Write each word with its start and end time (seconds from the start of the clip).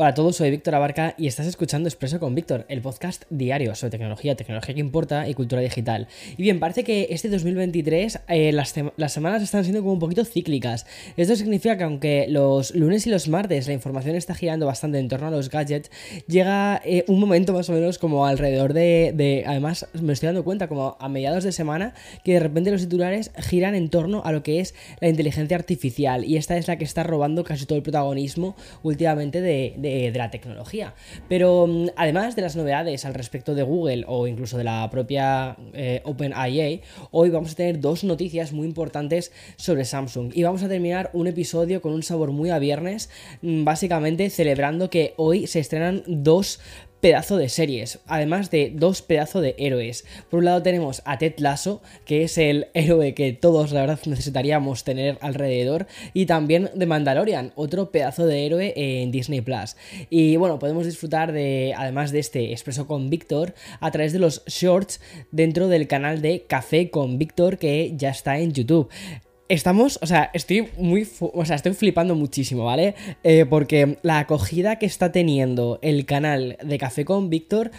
Hola 0.00 0.08
a 0.08 0.14
todos, 0.14 0.36
soy 0.36 0.50
Víctor 0.50 0.74
Abarca 0.74 1.14
y 1.18 1.26
estás 1.26 1.46
escuchando 1.46 1.86
Expreso 1.86 2.18
con 2.18 2.34
Víctor, 2.34 2.64
el 2.70 2.80
podcast 2.80 3.24
diario 3.28 3.74
sobre 3.74 3.90
tecnología, 3.90 4.34
tecnología 4.34 4.74
que 4.74 4.80
importa 4.80 5.28
y 5.28 5.34
cultura 5.34 5.60
digital. 5.60 6.08
Y 6.38 6.42
bien, 6.42 6.58
parece 6.58 6.84
que 6.84 7.08
este 7.10 7.28
2023 7.28 8.20
eh, 8.28 8.50
las, 8.52 8.74
las, 8.96 9.12
semanas 9.12 9.42
están 9.42 9.62
siendo 9.62 9.82
como 9.82 9.92
un 9.92 9.98
poquito 9.98 10.24
cíclicas. 10.24 10.86
Esto 11.18 11.36
significa 11.36 11.76
que 11.76 11.84
aunque 11.84 12.24
los 12.30 12.74
lunes 12.74 13.06
y 13.06 13.10
los 13.10 13.28
martes 13.28 13.66
la 13.66 13.74
información 13.74 14.16
está 14.16 14.34
girando 14.34 14.64
bastante 14.64 14.98
en 14.98 15.08
torno 15.08 15.26
a 15.26 15.30
los 15.30 15.50
gadgets, 15.50 15.90
llega 16.26 16.80
eh, 16.82 17.04
un 17.06 17.20
momento 17.20 17.52
más 17.52 17.68
o 17.68 17.74
menos 17.74 17.98
como 17.98 18.24
alrededor 18.24 18.72
de, 18.72 19.12
de, 19.14 19.44
Además, 19.46 19.86
me 20.00 20.14
estoy 20.14 20.28
dando 20.28 20.44
cuenta 20.44 20.66
como 20.66 20.96
a 20.98 21.10
mediados 21.10 21.44
de 21.44 21.52
semana 21.52 21.92
que 22.24 22.32
de 22.32 22.40
repente 22.40 22.70
los 22.70 22.80
titulares 22.80 23.32
giran 23.36 23.74
en 23.74 23.90
torno 23.90 24.22
a 24.24 24.32
lo 24.32 24.42
que 24.42 24.60
es 24.60 24.74
la 25.02 25.10
inteligencia 25.10 25.58
artificial 25.58 26.24
y 26.24 26.38
esta 26.38 26.56
es 26.56 26.68
la 26.68 26.78
que 26.78 26.84
está 26.84 27.02
robando 27.02 27.44
casi 27.44 27.66
todo 27.66 27.76
el 27.76 27.82
protagonismo 27.82 28.56
últimamente 28.82 29.42
de 29.42 29.89
de, 29.90 30.18
la 30.18 30.30
tecnología. 30.30 30.94
Pero 31.28 31.66
mm, 31.66 31.88
además 31.96 32.36
de 32.36 32.42
las 32.42 32.56
novedades 32.56 33.04
al 33.04 33.14
respecto 33.14 33.54
de 33.54 33.62
Google 33.62 34.04
o 34.06 34.26
incluso 34.26 34.58
de 34.58 34.64
la 34.64 34.88
propia 34.90 35.56
eh, 35.72 36.02
OpenIA, 36.04 36.80
hoy 37.10 37.30
vamos 37.30 37.52
a 37.52 37.54
tener 37.54 37.80
dos 37.80 38.04
noticias 38.04 38.52
muy 38.52 38.66
importantes 38.66 39.32
sobre 39.56 39.84
Samsung. 39.84 40.32
Y 40.34 40.42
vamos 40.42 40.62
a 40.62 40.68
terminar 40.68 41.10
un 41.12 41.26
episodio 41.26 41.80
con 41.80 41.92
un 41.92 42.02
sabor 42.02 42.32
muy 42.32 42.50
a 42.50 42.58
viernes, 42.58 43.10
mm, 43.42 43.64
básicamente 43.64 44.30
celebrando 44.30 44.90
que 44.90 45.14
hoy 45.16 45.46
se 45.46 45.60
estrenan 45.60 46.02
dos 46.06 46.60
pedazo 47.00 47.36
de 47.36 47.48
series, 47.48 48.00
además 48.06 48.50
de 48.50 48.72
dos 48.74 49.02
pedazos 49.02 49.42
de 49.42 49.54
héroes. 49.58 50.04
Por 50.30 50.38
un 50.38 50.44
lado 50.44 50.62
tenemos 50.62 51.02
a 51.04 51.18
Ted 51.18 51.34
Lasso, 51.38 51.82
que 52.04 52.24
es 52.24 52.38
el 52.38 52.68
héroe 52.74 53.14
que 53.14 53.32
todos 53.32 53.72
la 53.72 53.80
verdad 53.80 54.00
necesitaríamos 54.06 54.84
tener 54.84 55.18
alrededor, 55.20 55.86
y 56.14 56.26
también 56.26 56.70
de 56.74 56.86
Mandalorian, 56.86 57.52
otro 57.56 57.90
pedazo 57.90 58.26
de 58.26 58.46
héroe 58.46 58.72
en 58.76 59.10
Disney 59.10 59.40
Plus. 59.40 59.76
Y 60.10 60.36
bueno, 60.36 60.58
podemos 60.58 60.86
disfrutar 60.86 61.32
de, 61.32 61.74
además 61.76 62.12
de 62.12 62.18
este 62.18 62.52
expreso 62.52 62.86
con 62.86 63.10
Víctor, 63.10 63.54
a 63.80 63.90
través 63.90 64.12
de 64.12 64.18
los 64.18 64.44
shorts 64.46 65.00
dentro 65.30 65.68
del 65.68 65.86
canal 65.86 66.22
de 66.22 66.44
Café 66.46 66.90
con 66.90 67.18
Víctor 67.18 67.58
que 67.58 67.92
ya 67.96 68.10
está 68.10 68.38
en 68.38 68.52
YouTube 68.52 68.90
estamos, 69.50 69.98
o 70.00 70.06
sea, 70.06 70.30
estoy 70.32 70.68
muy, 70.78 71.06
o 71.20 71.44
sea, 71.44 71.56
estoy 71.56 71.74
flipando 71.74 72.14
muchísimo, 72.14 72.64
¿vale? 72.64 72.94
Eh, 73.24 73.44
porque 73.44 73.98
la 74.02 74.20
acogida 74.20 74.76
que 74.76 74.86
está 74.86 75.12
teniendo 75.12 75.78
el 75.82 76.06
canal 76.06 76.56
de 76.62 76.78
Café 76.78 77.04
con 77.04 77.28
Víctor 77.28 77.72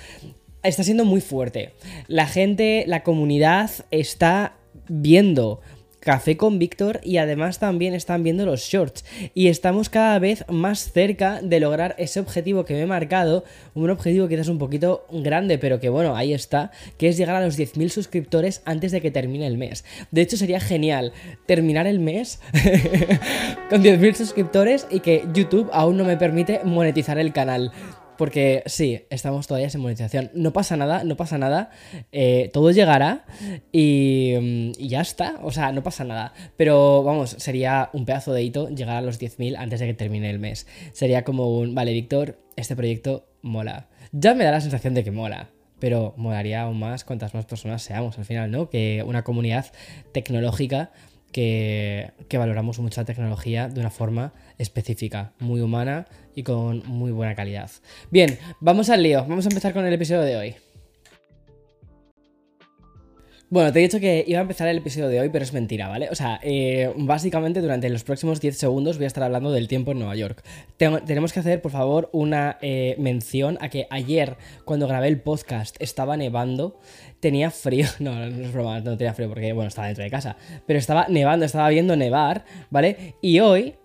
está 0.63 0.83
siendo 0.83 1.05
muy 1.05 1.21
fuerte. 1.21 1.71
La 2.07 2.27
gente, 2.27 2.83
la 2.87 3.03
comunidad 3.03 3.71
está 3.89 4.57
viendo 4.89 5.61
Café 6.01 6.35
con 6.35 6.57
Víctor 6.57 6.99
y 7.03 7.17
además 7.17 7.59
también 7.59 7.93
están 7.93 8.23
viendo 8.23 8.43
los 8.45 8.61
shorts. 8.61 9.05
Y 9.35 9.47
estamos 9.47 9.87
cada 9.89 10.17
vez 10.17 10.43
más 10.49 10.91
cerca 10.91 11.41
de 11.43 11.59
lograr 11.59 11.95
ese 11.99 12.19
objetivo 12.19 12.65
que 12.65 12.73
me 12.73 12.81
he 12.81 12.87
marcado, 12.87 13.43
un 13.75 13.91
objetivo 13.91 14.27
quizás 14.27 14.47
un 14.47 14.57
poquito 14.57 15.05
grande, 15.11 15.59
pero 15.59 15.79
que 15.79 15.89
bueno, 15.89 16.15
ahí 16.15 16.33
está, 16.33 16.71
que 16.97 17.07
es 17.07 17.17
llegar 17.17 17.35
a 17.35 17.45
los 17.45 17.57
10.000 17.57 17.89
suscriptores 17.89 18.63
antes 18.65 18.91
de 18.91 18.99
que 18.99 19.11
termine 19.11 19.45
el 19.45 19.59
mes. 19.59 19.85
De 20.09 20.21
hecho, 20.21 20.37
sería 20.37 20.59
genial 20.59 21.13
terminar 21.45 21.85
el 21.85 21.99
mes 21.99 22.39
con 23.69 23.83
10.000 23.83 24.15
suscriptores 24.15 24.87
y 24.89 25.01
que 25.01 25.25
YouTube 25.33 25.69
aún 25.71 25.97
no 25.97 26.03
me 26.03 26.17
permite 26.17 26.61
monetizar 26.63 27.19
el 27.19 27.31
canal. 27.31 27.71
Porque 28.21 28.61
sí, 28.67 29.01
estamos 29.09 29.47
todavía 29.47 29.71
sin 29.71 29.81
monetización. 29.81 30.29
No 30.35 30.53
pasa 30.53 30.77
nada, 30.77 31.03
no 31.03 31.17
pasa 31.17 31.39
nada. 31.39 31.71
Eh, 32.11 32.51
todo 32.53 32.69
llegará 32.69 33.25
y, 33.71 34.35
y, 34.77 34.89
ya 34.89 35.01
está. 35.01 35.39
O 35.41 35.49
sea, 35.51 35.71
no 35.71 35.81
pasa 35.81 36.03
nada. 36.03 36.31
Pero 36.55 37.01
vamos, 37.01 37.31
sería 37.39 37.89
un 37.93 38.05
pedazo 38.05 38.31
de 38.31 38.43
hito 38.43 38.69
llegar 38.69 38.97
a 38.97 39.01
los 39.01 39.19
10.000 39.19 39.55
antes 39.57 39.79
de 39.79 39.87
que 39.87 39.95
termine 39.95 40.29
el 40.29 40.37
mes. 40.37 40.67
Sería 40.93 41.23
como 41.23 41.57
un, 41.57 41.73
vale, 41.73 41.93
Víctor, 41.93 42.37
este 42.57 42.75
proyecto 42.75 43.25
mola. 43.41 43.87
Ya 44.11 44.35
me 44.35 44.43
da 44.43 44.51
la 44.51 44.61
sensación 44.61 44.93
de 44.93 45.03
que 45.03 45.09
mola 45.09 45.49
pero 45.79 46.13
molaría 46.15 46.61
aún 46.61 46.77
más 46.77 47.03
cuantas 47.03 47.33
más 47.33 47.45
personas 47.45 47.81
seamos 47.81 48.15
al 48.19 48.25
final, 48.25 48.51
¿no? 48.51 48.69
Que 48.69 49.03
una 49.03 49.23
comunidad 49.23 49.65
tecnológica 50.11 50.91
que, 51.31 52.11
valoramos 52.31 52.79
mucha 52.79 53.05
tecnología 53.05 53.67
de 53.67 53.79
una 53.79 53.89
forma 53.89 54.33
específica, 54.57 55.33
muy 55.39 55.61
humana 55.61 56.07
y 56.35 56.43
con 56.43 56.83
muy 56.85 57.11
buena 57.11 57.35
calidad. 57.35 57.69
Bien, 58.09 58.37
vamos 58.59 58.89
al 58.89 59.03
lío, 59.03 59.25
vamos 59.27 59.45
a 59.45 59.49
empezar 59.49 59.73
con 59.73 59.85
el 59.85 59.93
episodio 59.93 60.21
de 60.21 60.37
hoy. 60.37 60.55
Bueno, 63.51 63.73
te 63.73 63.79
he 63.79 63.81
dicho 63.81 63.99
que 63.99 64.23
iba 64.25 64.39
a 64.39 64.43
empezar 64.43 64.69
el 64.69 64.77
episodio 64.77 65.09
de 65.09 65.19
hoy, 65.19 65.27
pero 65.27 65.43
es 65.43 65.51
mentira, 65.51 65.89
¿vale? 65.89 66.07
O 66.09 66.15
sea, 66.15 66.39
eh, 66.41 66.93
básicamente 66.95 67.59
durante 67.59 67.89
los 67.89 68.05
próximos 68.05 68.39
10 68.39 68.57
segundos 68.57 68.95
voy 68.95 69.03
a 69.03 69.07
estar 69.07 69.23
hablando 69.23 69.51
del 69.51 69.67
tiempo 69.67 69.91
en 69.91 69.99
Nueva 69.99 70.15
York. 70.15 70.41
tenemos 70.77 71.33
que 71.33 71.41
hacer, 71.41 71.61
por 71.61 71.73
favor, 71.73 72.09
una 72.13 72.57
eh, 72.61 72.95
mención 72.97 73.57
a 73.59 73.67
que 73.67 73.87
ayer, 73.89 74.37
cuando 74.63 74.87
grabé 74.87 75.09
el 75.09 75.19
podcast, 75.19 75.75
estaba 75.79 76.15
nevando, 76.15 76.79
tenía 77.19 77.51
frío. 77.51 77.87
No, 77.99 78.15
no 78.15 78.45
es 78.45 78.53
broma, 78.53 78.79
no 78.79 78.95
tenía 78.95 79.13
frío 79.13 79.27
porque, 79.27 79.51
bueno, 79.51 79.67
estaba 79.67 79.87
dentro 79.87 80.05
de 80.05 80.09
casa. 80.09 80.37
Pero 80.65 80.79
estaba 80.79 81.07
nevando, 81.09 81.45
estaba 81.45 81.67
viendo 81.67 81.97
nevar, 81.97 82.45
¿vale? 82.69 83.15
Y 83.21 83.41
hoy, 83.41 83.75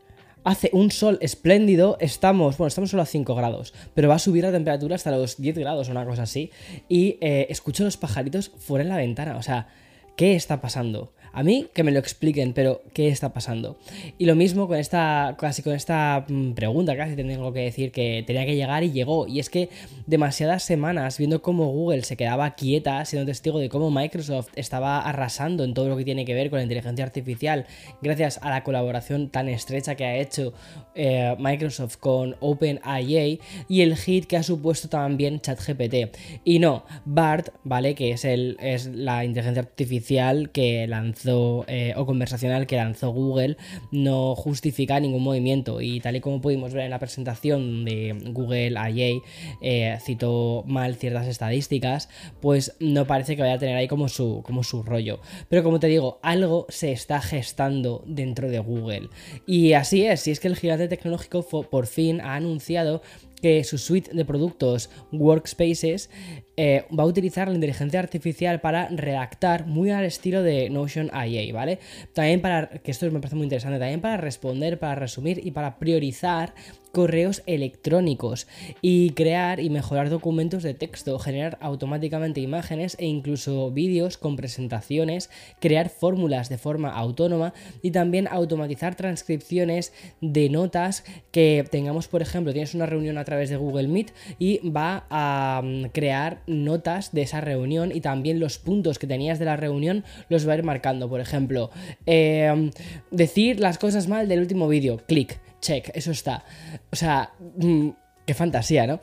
hace 0.46 0.70
un 0.72 0.92
sol 0.92 1.18
espléndido, 1.20 1.96
estamos, 1.98 2.56
bueno, 2.56 2.68
estamos 2.68 2.90
solo 2.90 3.02
a 3.02 3.06
5 3.06 3.34
grados, 3.34 3.74
pero 3.94 4.08
va 4.08 4.14
a 4.14 4.20
subir 4.20 4.44
la 4.44 4.52
temperatura 4.52 4.94
hasta 4.94 5.10
los 5.10 5.38
10 5.38 5.58
grados 5.58 5.88
o 5.88 5.90
una 5.90 6.06
cosa 6.06 6.22
así, 6.22 6.52
y 6.88 7.18
eh, 7.20 7.48
escucho 7.50 7.82
los 7.82 7.96
pajaritos 7.96 8.52
fuera 8.56 8.84
en 8.84 8.88
la 8.88 8.96
ventana, 8.96 9.36
o 9.36 9.42
sea, 9.42 9.66
¿qué 10.14 10.36
está 10.36 10.60
pasando? 10.60 11.12
A 11.36 11.42
mí 11.42 11.66
que 11.74 11.82
me 11.82 11.92
lo 11.92 11.98
expliquen, 11.98 12.54
pero 12.54 12.80
¿qué 12.94 13.08
está 13.08 13.34
pasando? 13.34 13.76
Y 14.16 14.24
lo 14.24 14.34
mismo 14.34 14.68
con 14.68 14.78
esta, 14.78 15.36
casi 15.38 15.62
con 15.62 15.74
esta 15.74 16.24
mm, 16.26 16.52
pregunta, 16.52 16.96
casi 16.96 17.14
tengo 17.14 17.52
que 17.52 17.60
decir 17.60 17.92
que 17.92 18.24
tenía 18.26 18.46
que 18.46 18.56
llegar 18.56 18.82
y 18.84 18.90
llegó. 18.90 19.26
Y 19.26 19.38
es 19.38 19.50
que 19.50 19.68
demasiadas 20.06 20.62
semanas 20.62 21.18
viendo 21.18 21.42
cómo 21.42 21.66
Google 21.66 22.04
se 22.04 22.16
quedaba 22.16 22.54
quieta, 22.54 23.04
siendo 23.04 23.26
testigo 23.26 23.58
de 23.58 23.68
cómo 23.68 23.90
Microsoft 23.90 24.48
estaba 24.56 24.98
arrasando 25.00 25.62
en 25.64 25.74
todo 25.74 25.90
lo 25.90 25.98
que 25.98 26.04
tiene 26.04 26.24
que 26.24 26.32
ver 26.32 26.48
con 26.48 26.56
la 26.56 26.62
inteligencia 26.62 27.04
artificial, 27.04 27.66
gracias 28.00 28.38
a 28.40 28.48
la 28.48 28.64
colaboración 28.64 29.28
tan 29.28 29.50
estrecha 29.50 29.94
que 29.94 30.06
ha 30.06 30.16
hecho 30.16 30.54
eh, 30.94 31.36
Microsoft 31.38 31.98
con 31.98 32.36
OpenIA 32.40 33.38
y 33.68 33.80
el 33.82 33.94
hit 33.96 34.24
que 34.24 34.38
ha 34.38 34.42
supuesto 34.42 34.88
también 34.88 35.40
ChatGPT. 35.40 36.16
Y 36.44 36.60
no, 36.60 36.86
BART, 37.04 37.50
¿vale? 37.62 37.94
Que 37.94 38.12
es, 38.12 38.24
el, 38.24 38.56
es 38.58 38.86
la 38.86 39.22
inteligencia 39.22 39.60
artificial 39.60 40.48
que 40.48 40.86
lanzó 40.86 41.25
eh, 41.26 41.94
o 41.96 42.06
conversacional 42.06 42.66
que 42.66 42.76
lanzó 42.76 43.10
Google 43.10 43.56
no 43.90 44.34
justifica 44.34 45.00
ningún 45.00 45.22
movimiento. 45.22 45.80
Y 45.80 46.00
tal 46.00 46.16
y 46.16 46.20
como 46.20 46.40
pudimos 46.40 46.72
ver 46.72 46.84
en 46.84 46.90
la 46.90 46.98
presentación 46.98 47.84
de 47.84 48.16
Google 48.32 48.72
IA 48.72 49.22
eh, 49.60 49.98
citó 50.00 50.64
mal 50.66 50.96
ciertas 50.96 51.26
estadísticas 51.26 52.08
pues 52.40 52.76
no 52.80 53.06
parece 53.06 53.36
que 53.36 53.42
vaya 53.42 53.54
a 53.54 53.58
tener 53.58 53.76
ahí 53.76 53.88
como 53.88 54.08
su, 54.08 54.42
como 54.44 54.62
su 54.62 54.82
rollo. 54.82 55.20
Pero 55.48 55.62
como 55.62 55.80
te 55.80 55.86
digo 55.86 56.18
algo 56.22 56.66
se 56.68 56.92
está 56.92 57.20
gestando 57.20 58.02
dentro 58.06 58.48
de 58.48 58.58
Google. 58.58 59.08
Y 59.46 59.72
así 59.72 60.04
es, 60.04 60.20
si 60.20 60.30
es 60.30 60.40
que 60.40 60.48
el 60.48 60.56
gigante 60.56 60.88
tecnológico 60.88 61.42
por 61.42 61.86
fin 61.86 62.20
ha 62.20 62.34
anunciado 62.34 63.02
que 63.40 63.64
su 63.64 63.78
suite 63.78 64.12
de 64.12 64.24
productos 64.24 64.90
Workspaces 65.12 66.10
eh, 66.56 66.86
va 66.98 67.02
a 67.02 67.06
utilizar 67.06 67.48
la 67.48 67.54
inteligencia 67.54 68.00
artificial 68.00 68.60
para 68.60 68.88
redactar 68.88 69.66
muy 69.66 69.90
al 69.90 70.04
estilo 70.04 70.42
de 70.42 70.70
Notion 70.70 71.10
IA, 71.12 71.52
¿vale? 71.52 71.78
También 72.14 72.40
para, 72.40 72.68
que 72.68 72.90
esto 72.90 73.10
me 73.10 73.20
parece 73.20 73.36
muy 73.36 73.44
interesante, 73.44 73.78
también 73.78 74.00
para 74.00 74.16
responder, 74.16 74.78
para 74.78 74.94
resumir 74.94 75.40
y 75.44 75.50
para 75.50 75.78
priorizar 75.78 76.54
correos 76.96 77.42
electrónicos 77.44 78.46
y 78.80 79.10
crear 79.10 79.60
y 79.60 79.68
mejorar 79.68 80.08
documentos 80.08 80.62
de 80.62 80.72
texto, 80.72 81.18
generar 81.18 81.58
automáticamente 81.60 82.40
imágenes 82.40 82.96
e 82.98 83.04
incluso 83.04 83.70
vídeos 83.70 84.16
con 84.16 84.34
presentaciones, 84.34 85.28
crear 85.60 85.90
fórmulas 85.90 86.48
de 86.48 86.56
forma 86.56 86.88
autónoma 86.88 87.52
y 87.82 87.90
también 87.90 88.26
automatizar 88.28 88.94
transcripciones 88.94 89.92
de 90.22 90.48
notas 90.48 91.04
que 91.32 91.66
tengamos, 91.70 92.08
por 92.08 92.22
ejemplo, 92.22 92.54
tienes 92.54 92.74
una 92.74 92.86
reunión 92.86 93.18
a 93.18 93.24
través 93.26 93.50
de 93.50 93.58
Google 93.58 93.88
Meet 93.88 94.14
y 94.38 94.66
va 94.66 95.04
a 95.10 95.60
mm, 95.62 95.88
crear 95.92 96.40
notas 96.46 97.12
de 97.12 97.20
esa 97.20 97.42
reunión 97.42 97.92
y 97.94 98.00
también 98.00 98.40
los 98.40 98.56
puntos 98.56 98.98
que 98.98 99.06
tenías 99.06 99.38
de 99.38 99.44
la 99.44 99.58
reunión 99.58 100.02
los 100.30 100.48
va 100.48 100.54
a 100.54 100.56
ir 100.56 100.64
marcando. 100.64 101.10
Por 101.10 101.20
ejemplo, 101.20 101.68
em, 102.06 102.70
decir 103.10 103.60
las 103.60 103.76
cosas 103.76 104.08
mal 104.08 104.28
del 104.28 104.40
último 104.40 104.66
vídeo, 104.66 105.02
clic, 105.06 105.38
check, 105.60 105.90
eso 105.94 106.10
está. 106.10 106.44
O 106.92 106.96
sea, 106.96 107.32
mm, 107.38 107.90
qué 108.26 108.34
fantasía, 108.34 108.86
¿no? 108.86 109.00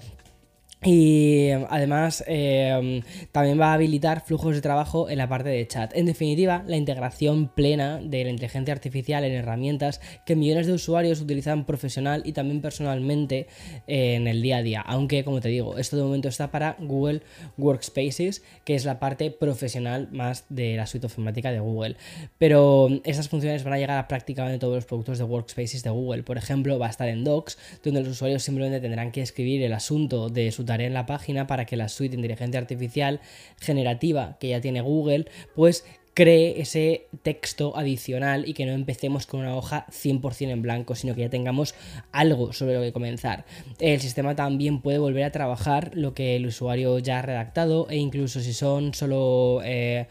Y 0.85 1.49
además 1.69 2.23
em, 2.27 3.01
también 3.31 3.59
va 3.59 3.71
a 3.71 3.73
habilitar 3.73 4.25
flujos 4.25 4.55
de 4.55 4.61
trabajo 4.61 5.09
en 5.09 5.17
la 5.17 5.29
parte 5.29 5.49
de 5.49 5.65
chat. 5.67 5.95
En 5.95 6.05
definitiva, 6.05 6.63
la 6.67 6.75
integración 6.75 7.47
plena 7.47 7.99
de 8.03 8.23
la 8.23 8.29
inteligencia 8.29 8.73
artificial 8.73 9.23
en 9.23 9.33
herramientas 9.33 10.01
que 10.25 10.35
millones 10.35 10.67
de 10.67 10.73
usuarios 10.73 11.21
utilizan 11.21 11.65
profesional 11.65 12.21
y 12.25 12.33
también 12.33 12.61
personalmente 12.61 13.47
en 13.87 14.27
el 14.27 14.41
día 14.41 14.57
a 14.57 14.61
día. 14.61 14.81
Aunque, 14.81 15.23
como 15.23 15.39
te 15.39 15.49
digo, 15.49 15.77
esto 15.77 15.95
de 15.97 16.03
momento 16.03 16.27
está 16.27 16.51
para 16.51 16.75
Google 16.79 17.21
Workspaces, 17.57 18.43
que 18.65 18.75
es 18.75 18.85
la 18.85 18.99
parte 18.99 19.31
profesional 19.31 20.09
más 20.11 20.45
de 20.49 20.75
la 20.75 20.87
suite 20.87 21.07
ofimática 21.07 21.51
de 21.51 21.59
Google. 21.59 21.95
Pero 22.37 22.89
esas 23.03 23.29
funciones 23.29 23.63
van 23.63 23.73
a 23.73 23.77
llegar 23.77 23.97
a 23.97 24.07
prácticamente 24.07 24.59
todos 24.59 24.75
los 24.75 24.85
productos 24.85 25.17
de 25.17 25.23
Workspaces 25.23 25.83
de 25.83 25.89
Google. 25.89 26.23
Por 26.23 26.37
ejemplo, 26.37 26.77
va 26.79 26.87
a 26.87 26.89
estar 26.89 27.07
en 27.07 27.23
Docs, 27.23 27.57
donde 27.83 28.01
los 28.01 28.09
usuarios 28.09 28.43
simplemente 28.43 28.79
tendrán 28.79 29.11
que 29.11 29.21
escribir 29.21 29.61
el 29.63 29.73
asunto 29.73 30.29
de 30.29 30.51
su 30.51 30.65
en 30.81 30.93
la 30.93 31.05
página 31.05 31.47
para 31.47 31.65
que 31.65 31.75
la 31.75 31.89
suite 31.89 32.11
de 32.11 32.17
inteligencia 32.17 32.59
artificial 32.59 33.19
generativa 33.59 34.37
que 34.39 34.49
ya 34.49 34.61
tiene 34.61 34.81
Google, 34.81 35.25
pues 35.55 35.85
cree 36.13 36.61
ese 36.61 37.07
texto 37.23 37.75
adicional 37.75 38.47
y 38.47 38.53
que 38.53 38.65
no 38.65 38.71
empecemos 38.71 39.25
con 39.25 39.41
una 39.41 39.55
hoja 39.55 39.87
100% 39.89 40.49
en 40.49 40.61
blanco, 40.61 40.95
sino 40.95 41.15
que 41.15 41.21
ya 41.21 41.29
tengamos 41.29 41.73
algo 42.11 42.53
sobre 42.53 42.75
lo 42.75 42.81
que 42.81 42.93
comenzar. 42.93 43.45
El 43.79 43.99
sistema 43.99 44.35
también 44.35 44.81
puede 44.81 44.99
volver 44.99 45.23
a 45.23 45.31
trabajar 45.31 45.91
lo 45.93 46.13
que 46.13 46.35
el 46.35 46.45
usuario 46.45 46.99
ya 46.99 47.19
ha 47.19 47.21
redactado 47.21 47.87
e 47.89 47.97
incluso 47.97 48.41
si 48.41 48.53
son 48.53 48.93
solo 48.93 49.61
eh, 49.63 50.07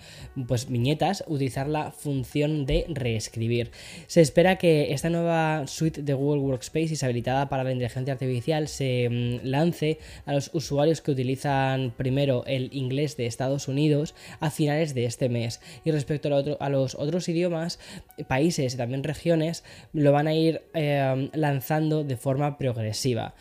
pues 0.49 0.69
viñetas, 0.69 1.25
utilizar 1.27 1.69
la 1.69 1.93
función 1.93 2.67
de 2.67 2.87
reescribir. 2.89 3.71
Se 4.07 4.21
espera 4.21 4.57
que 4.57 4.93
esta 4.93 5.11
nueva 5.11 5.67
suite 5.67 6.03
de 6.03 6.15
Google 6.15 6.41
Workspaces 6.41 7.03
habilitada 7.05 7.49
para 7.49 7.65
la 7.65 7.73
inteligencia 7.73 8.15
artificial 8.15 8.69
se 8.69 9.09
mm, 9.09 9.47
lance 9.47 9.99
a 10.27 10.33
los 10.33 10.51
usuarios 10.53 11.01
que 11.01 11.13
utilizan 11.13 11.93
primero 11.97 12.45
el 12.47 12.71
inglés 12.73 13.17
de 13.17 13.27
Estados 13.27 13.69
Unidos 13.69 14.15
a 14.41 14.51
finales 14.51 14.95
de 14.95 15.05
este 15.05 15.29
mes 15.29 15.61
respecto 15.93 16.57
a, 16.59 16.69
los 16.69 16.95
otros 16.95 17.29
idiomas, 17.29 17.79
países 18.29 18.75
y 18.75 18.77
también 18.77 19.05
regiones, 19.05 19.65
lo 19.93 20.13
van 20.13 20.27
a 20.27 20.35
ir 20.35 20.63
eh, 20.75 21.31
lanzando 21.35 22.05
de 22.05 22.17
forma 22.17 22.59
progresiva 22.59 23.35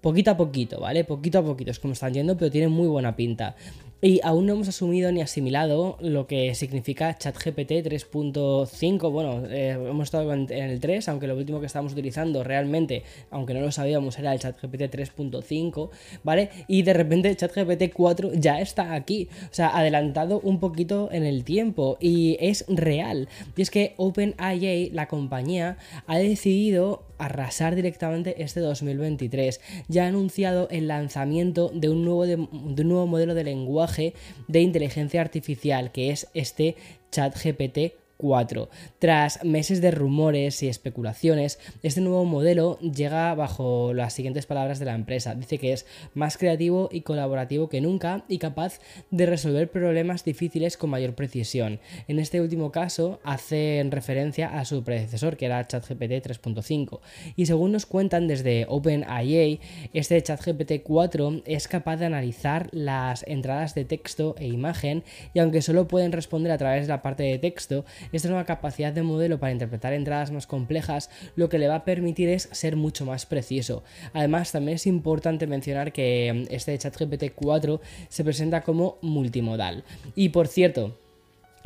poquito 0.00 0.30
a 0.30 0.36
poquito, 0.36 0.80
¿vale? 0.80 1.04
Poquito 1.04 1.38
a 1.38 1.44
poquito, 1.44 1.70
es 1.70 1.78
como 1.78 1.94
están 1.94 2.12
yendo, 2.12 2.36
pero 2.36 2.50
tiene 2.50 2.68
muy 2.68 2.88
buena 2.88 3.16
pinta. 3.16 3.56
Y 4.00 4.20
aún 4.22 4.44
no 4.44 4.52
hemos 4.52 4.68
asumido 4.68 5.10
ni 5.12 5.22
asimilado 5.22 5.96
lo 6.00 6.26
que 6.26 6.54
significa 6.54 7.16
ChatGPT 7.16 7.70
3.5. 7.86 9.10
Bueno, 9.10 9.46
eh, 9.48 9.70
hemos 9.70 10.04
estado 10.04 10.30
en 10.32 10.50
el 10.50 10.78
3, 10.78 11.08
aunque 11.08 11.26
lo 11.26 11.34
último 11.34 11.60
que 11.60 11.66
estábamos 11.66 11.92
utilizando 11.92 12.44
realmente, 12.44 13.02
aunque 13.30 13.54
no 13.54 13.60
lo 13.60 13.72
sabíamos, 13.72 14.18
era 14.18 14.34
el 14.34 14.40
ChatGPT 14.40 14.82
3.5, 14.94 15.88
¿vale? 16.22 16.50
Y 16.68 16.82
de 16.82 16.92
repente 16.92 17.34
ChatGPT 17.34 17.94
4 17.94 18.32
ya 18.34 18.60
está 18.60 18.92
aquí. 18.92 19.28
O 19.50 19.54
sea, 19.54 19.74
adelantado 19.74 20.38
un 20.40 20.60
poquito 20.60 21.08
en 21.10 21.24
el 21.24 21.44
tiempo. 21.44 21.96
Y 21.98 22.36
es 22.40 22.66
real. 22.68 23.28
Y 23.56 23.62
es 23.62 23.70
que 23.70 23.94
OpenAI, 23.96 24.90
la 24.90 25.08
compañía, 25.08 25.78
ha 26.06 26.18
decidido 26.18 27.04
arrasar 27.18 27.74
directamente 27.74 28.42
este 28.42 28.60
2023. 28.60 29.60
Ya 29.88 30.04
ha 30.04 30.08
anunciado 30.08 30.68
el 30.70 30.88
lanzamiento 30.88 31.70
de 31.74 31.88
un 31.88 32.04
nuevo, 32.04 32.26
de, 32.26 32.36
un 32.36 32.74
nuevo 32.76 33.06
modelo 33.06 33.34
de 33.34 33.44
lenguaje 33.44 34.14
de 34.48 34.60
inteligencia 34.60 35.20
artificial, 35.20 35.92
que 35.92 36.10
es 36.10 36.28
este 36.34 36.76
ChatGPT 37.10 38.03
4. 38.24 38.70
Tras 38.98 39.44
meses 39.44 39.82
de 39.82 39.90
rumores 39.90 40.62
y 40.62 40.68
especulaciones, 40.68 41.58
este 41.82 42.00
nuevo 42.00 42.24
modelo 42.24 42.78
llega 42.78 43.34
bajo 43.34 43.92
las 43.92 44.14
siguientes 44.14 44.46
palabras 44.46 44.78
de 44.78 44.86
la 44.86 44.94
empresa. 44.94 45.34
Dice 45.34 45.58
que 45.58 45.74
es 45.74 45.84
más 46.14 46.38
creativo 46.38 46.88
y 46.90 47.02
colaborativo 47.02 47.68
que 47.68 47.82
nunca 47.82 48.24
y 48.26 48.38
capaz 48.38 48.80
de 49.10 49.26
resolver 49.26 49.70
problemas 49.70 50.24
difíciles 50.24 50.78
con 50.78 50.88
mayor 50.88 51.14
precisión. 51.14 51.80
En 52.08 52.18
este 52.18 52.40
último 52.40 52.72
caso, 52.72 53.20
hacen 53.24 53.90
referencia 53.90 54.58
a 54.58 54.64
su 54.64 54.82
predecesor, 54.82 55.36
que 55.36 55.44
era 55.44 55.68
ChatGPT 55.68 56.24
3.5. 56.24 57.00
Y 57.36 57.44
según 57.44 57.72
nos 57.72 57.84
cuentan 57.84 58.26
desde 58.26 58.64
OpenAI, 58.70 59.60
este 59.92 60.22
ChatGPT 60.22 60.82
4 60.82 61.42
es 61.44 61.68
capaz 61.68 61.96
de 61.98 62.06
analizar 62.06 62.70
las 62.72 63.22
entradas 63.28 63.74
de 63.74 63.84
texto 63.84 64.34
e 64.38 64.46
imagen 64.46 65.04
y 65.34 65.40
aunque 65.40 65.60
solo 65.60 65.86
pueden 65.88 66.12
responder 66.12 66.52
a 66.52 66.56
través 66.56 66.86
de 66.86 66.88
la 66.88 67.02
parte 67.02 67.22
de 67.22 67.38
texto, 67.38 67.84
esta 68.16 68.28
nueva 68.28 68.44
capacidad 68.44 68.92
de 68.92 69.02
modelo 69.02 69.38
para 69.38 69.52
interpretar 69.52 69.92
entradas 69.92 70.30
más 70.30 70.46
complejas 70.46 71.10
lo 71.36 71.48
que 71.48 71.58
le 71.58 71.68
va 71.68 71.76
a 71.76 71.84
permitir 71.84 72.28
es 72.28 72.48
ser 72.52 72.76
mucho 72.76 73.04
más 73.04 73.26
preciso. 73.26 73.82
Además, 74.12 74.52
también 74.52 74.76
es 74.76 74.86
importante 74.86 75.46
mencionar 75.46 75.92
que 75.92 76.46
mm, 76.48 76.54
este 76.54 76.76
ChatGPT 76.76 77.34
4 77.34 77.80
se 78.08 78.24
presenta 78.24 78.62
como 78.62 78.98
multimodal. 79.02 79.84
Y 80.14 80.30
por 80.30 80.48
cierto, 80.48 80.96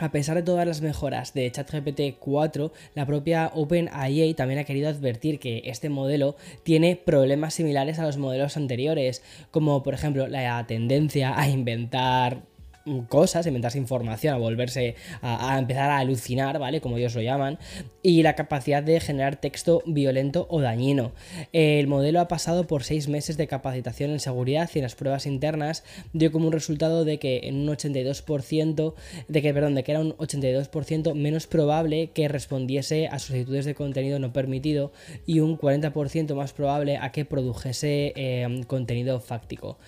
a 0.01 0.13
pesar 0.13 0.37
de 0.37 0.45
todas 0.45 0.65
las 0.65 0.81
mejoras 0.81 1.35
de 1.35 1.51
ChatGPT 1.51 2.19
4, 2.21 2.73
la 2.95 3.05
propia 3.05 3.51
OpenAI 3.53 4.33
también 4.35 4.61
ha 4.61 4.65
querido 4.65 4.89
advertir 4.89 5.41
que 5.41 5.63
este 5.65 5.89
modelo 5.89 6.37
tiene 6.63 6.95
problemas 6.95 7.55
similares 7.55 7.99
a 7.99 8.05
los 8.05 8.17
modelos 8.17 8.57
anteriores, 8.57 9.23
como 9.51 9.83
por 9.83 9.95
ejemplo 9.95 10.29
la 10.29 10.65
tendencia 10.69 11.37
a 11.37 11.49
inventar 11.49 12.43
cosas, 13.09 13.47
inventarse 13.47 13.79
información, 13.79 14.35
a 14.35 14.39
volverse 14.39 14.97
a, 15.23 15.59
empezar 15.59 15.91
a 15.91 15.99
alucinar, 15.99 16.59
¿vale? 16.59 16.81
Como 16.81 16.97
ellos 16.97 17.15
lo 17.15 17.23
llaman, 17.23 17.59
y 18.03 18.23
la 18.23 18.35
capacidad 18.35 18.83
de 18.83 19.01
generar 19.01 19.37
texto 19.37 19.83
violento 19.87 20.47
o 20.51 20.61
dañino. 20.61 21.13
El 21.53 21.87
modelo 21.87 22.21
ha 22.21 22.29
pasado 22.29 22.67
por 22.67 22.85
seis 22.85 23.09
meses 23.09 23.37
de 23.37 23.47
capacitación 23.47 24.11
en 24.11 24.21
seguridad 24.21 24.71
y 24.75 24.79
en 24.79 24.85
las 24.85 24.95
pruebas 24.95 25.27
internas 25.27 25.85
dio 26.13 26.33
como 26.33 26.47
un 26.47 26.53
resultado 26.53 27.05
de 27.05 27.19
que 27.19 27.41
en 27.45 27.57
un 27.57 27.69
82%, 27.69 28.95
de 29.29 29.43
que, 29.43 29.55
perdón, 29.55 29.75
de 29.75 29.85
que 29.85 29.93
era 29.93 30.01
un 30.01 30.17
82% 30.17 31.15
menos 31.15 31.47
probable 31.47 32.11
que 32.15 32.29
respondiese 32.29 33.09
a 33.09 33.19
solicitudes 33.19 33.65
de 33.65 33.75
contenido 33.75 34.19
no 34.19 34.33
permitido 34.33 34.93
y 35.27 35.41
un 35.41 35.59
40% 35.59 36.35
más 36.35 36.53
probable 36.53 36.97
a 36.97 37.13
que 37.13 37.25
produjese 37.25 38.13
eh, 38.17 38.65
contenido 38.67 39.21
fáctico. 39.21 39.79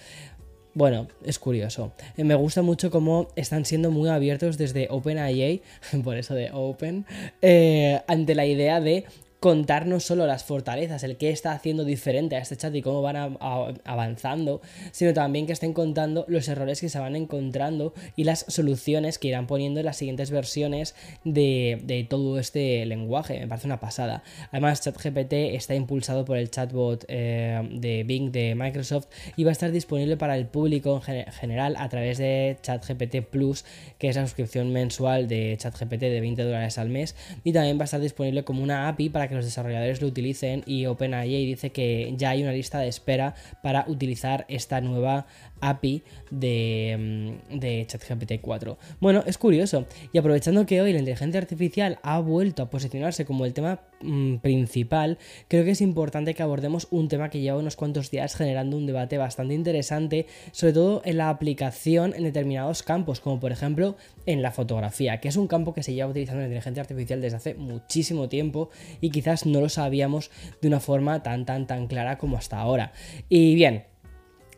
Bueno, 0.72 1.08
es 1.24 1.38
curioso. 1.38 1.92
Eh, 2.16 2.22
me 2.22 2.36
gusta 2.36 2.62
mucho 2.62 2.90
cómo 2.90 3.28
están 3.34 3.64
siendo 3.64 3.90
muy 3.90 4.08
abiertos 4.08 4.56
desde 4.56 4.86
OpenAI, 4.88 5.62
por 6.04 6.16
eso 6.16 6.34
de 6.34 6.50
Open, 6.52 7.06
eh, 7.42 8.00
ante 8.06 8.34
la 8.36 8.46
idea 8.46 8.80
de 8.80 9.04
contar 9.40 9.86
no 9.86 10.00
solo 10.00 10.26
las 10.26 10.44
fortalezas, 10.44 11.02
el 11.02 11.16
qué 11.16 11.30
está 11.30 11.52
haciendo 11.52 11.84
diferente 11.84 12.36
a 12.36 12.40
este 12.40 12.58
chat 12.58 12.74
y 12.74 12.82
cómo 12.82 13.00
van 13.00 13.38
avanzando, 13.84 14.60
sino 14.92 15.14
también 15.14 15.46
que 15.46 15.54
estén 15.54 15.72
contando 15.72 16.26
los 16.28 16.46
errores 16.48 16.82
que 16.82 16.90
se 16.90 16.98
van 16.98 17.16
encontrando 17.16 17.94
y 18.16 18.24
las 18.24 18.44
soluciones 18.48 19.18
que 19.18 19.28
irán 19.28 19.46
poniendo 19.46 19.80
en 19.80 19.86
las 19.86 19.96
siguientes 19.96 20.30
versiones 20.30 20.94
de, 21.24 22.06
todo 22.10 22.38
este 22.38 22.84
lenguaje. 22.84 23.40
Me 23.40 23.48
parece 23.48 23.66
una 23.66 23.80
pasada. 23.80 24.22
Además, 24.52 24.82
ChatGPT 24.82 25.32
está 25.32 25.74
impulsado 25.74 26.24
por 26.26 26.36
el 26.36 26.50
chatbot 26.50 27.06
eh, 27.08 27.66
de 27.72 28.04
Bing 28.04 28.32
de 28.32 28.54
Microsoft 28.54 29.06
y 29.36 29.44
va 29.44 29.50
a 29.50 29.52
estar 29.52 29.72
disponible 29.72 30.18
para 30.18 30.36
el 30.36 30.46
público 30.46 31.00
en 31.06 31.32
general 31.32 31.76
a 31.78 31.88
través 31.88 32.18
de 32.18 32.58
ChatGPT 32.60 33.22
Plus, 33.30 33.64
que 33.98 34.10
es 34.10 34.16
la 34.16 34.26
suscripción 34.26 34.70
mensual 34.70 35.28
de 35.28 35.56
ChatGPT 35.58 36.00
de 36.00 36.20
20 36.20 36.42
dólares 36.42 36.76
al 36.76 36.90
mes, 36.90 37.16
y 37.42 37.54
también 37.54 37.78
va 37.78 37.82
a 37.82 37.84
estar 37.84 38.00
disponible 38.00 38.44
como 38.44 38.62
una 38.62 38.88
API 38.88 39.08
para 39.08 39.29
que 39.30 39.36
los 39.36 39.44
desarrolladores 39.44 40.02
lo 40.02 40.08
utilicen 40.08 40.64
y 40.66 40.86
OpenAI 40.86 41.46
dice 41.46 41.70
que 41.70 42.12
ya 42.16 42.30
hay 42.30 42.42
una 42.42 42.52
lista 42.52 42.80
de 42.80 42.88
espera 42.88 43.34
para 43.62 43.84
utilizar 43.86 44.44
esta 44.48 44.80
nueva 44.80 45.26
API 45.60 46.02
de, 46.30 47.38
mm, 47.50 47.58
de 47.58 47.86
ChatGPT 47.86 48.40
4. 48.40 48.78
Bueno, 49.00 49.22
es 49.26 49.38
curioso. 49.38 49.86
Y 50.12 50.18
aprovechando 50.18 50.66
que 50.66 50.80
hoy 50.80 50.92
la 50.92 50.98
inteligencia 50.98 51.40
artificial 51.40 51.98
ha 52.02 52.18
vuelto 52.18 52.62
a 52.62 52.70
posicionarse 52.70 53.24
como 53.24 53.44
el 53.44 53.52
tema 53.52 53.80
mm, 54.00 54.36
principal, 54.36 55.18
creo 55.48 55.64
que 55.64 55.72
es 55.72 55.80
importante 55.80 56.34
que 56.34 56.42
abordemos 56.42 56.88
un 56.90 57.08
tema 57.08 57.30
que 57.30 57.40
lleva 57.40 57.58
unos 57.58 57.76
cuantos 57.76 58.10
días 58.10 58.34
generando 58.34 58.76
un 58.76 58.86
debate 58.86 59.18
bastante 59.18 59.54
interesante, 59.54 60.26
sobre 60.52 60.72
todo 60.72 61.02
en 61.04 61.16
la 61.16 61.30
aplicación 61.30 62.14
en 62.16 62.24
determinados 62.24 62.82
campos, 62.82 63.20
como 63.20 63.40
por 63.40 63.52
ejemplo 63.52 63.96
en 64.26 64.42
la 64.42 64.52
fotografía, 64.52 65.20
que 65.20 65.28
es 65.28 65.36
un 65.36 65.46
campo 65.46 65.74
que 65.74 65.82
se 65.82 65.94
lleva 65.94 66.10
utilizando 66.10 66.40
la 66.40 66.46
inteligencia 66.46 66.82
artificial 66.82 67.20
desde 67.20 67.36
hace 67.36 67.54
muchísimo 67.54 68.28
tiempo 68.28 68.70
y 69.00 69.10
quizás 69.10 69.46
no 69.46 69.60
lo 69.60 69.68
sabíamos 69.68 70.30
de 70.60 70.68
una 70.68 70.80
forma 70.80 71.22
tan, 71.22 71.44
tan, 71.44 71.66
tan 71.66 71.86
clara 71.86 72.18
como 72.18 72.36
hasta 72.36 72.58
ahora. 72.58 72.92
Y 73.28 73.54
bien, 73.54 73.84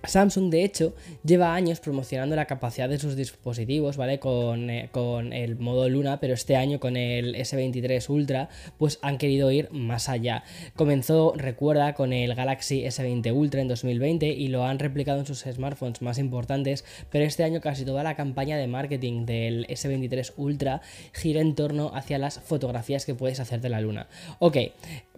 Samsung, 0.04 0.50
de 0.50 0.64
hecho, 0.64 0.94
lleva 1.24 1.54
años 1.54 1.80
promocionando 1.80 2.36
la 2.36 2.46
capacidad 2.46 2.88
de 2.88 2.98
sus 2.98 3.16
dispositivos, 3.16 3.96
¿vale? 3.96 4.18
Con, 4.18 4.68
eh, 4.70 4.88
con, 4.90 5.32
el 5.32 5.56
modo 5.58 5.88
Luna, 5.88 6.18
pero 6.20 6.34
este 6.34 6.56
año 6.56 6.80
con 6.80 6.96
el 6.96 7.34
S23 7.36 8.08
Ultra, 8.08 8.48
pues 8.78 8.98
han 9.02 9.18
querido 9.18 9.50
ir 9.50 9.70
más 9.70 10.08
allá. 10.08 10.44
Comenzó, 10.74 11.34
recuerda, 11.36 11.94
con 11.94 12.12
el 12.12 12.34
Galaxy 12.34 12.82
S20 12.82 13.32
Ultra 13.32 13.60
en 13.60 13.68
2020 13.68 14.28
y 14.28 14.48
lo 14.48 14.64
han 14.64 14.78
replicado 14.78 15.20
en 15.20 15.26
sus 15.26 15.40
smartphones 15.40 16.02
más 16.02 16.18
importantes, 16.18 16.84
pero 17.10 17.24
este 17.24 17.44
año 17.44 17.60
casi 17.60 17.84
toda 17.84 18.02
la 18.02 18.16
campaña 18.16 18.56
de 18.56 18.66
marketing 18.66 19.26
del 19.26 19.66
S23 19.68 20.32
Ultra 20.36 20.82
gira 21.12 21.40
en 21.40 21.54
torno 21.54 21.92
hacia 21.94 22.18
las 22.18 22.40
fotografías 22.40 23.06
que 23.06 23.14
puedes 23.14 23.40
hacer 23.40 23.60
de 23.60 23.68
la 23.68 23.80
Luna. 23.80 24.08
Ok, 24.38 24.56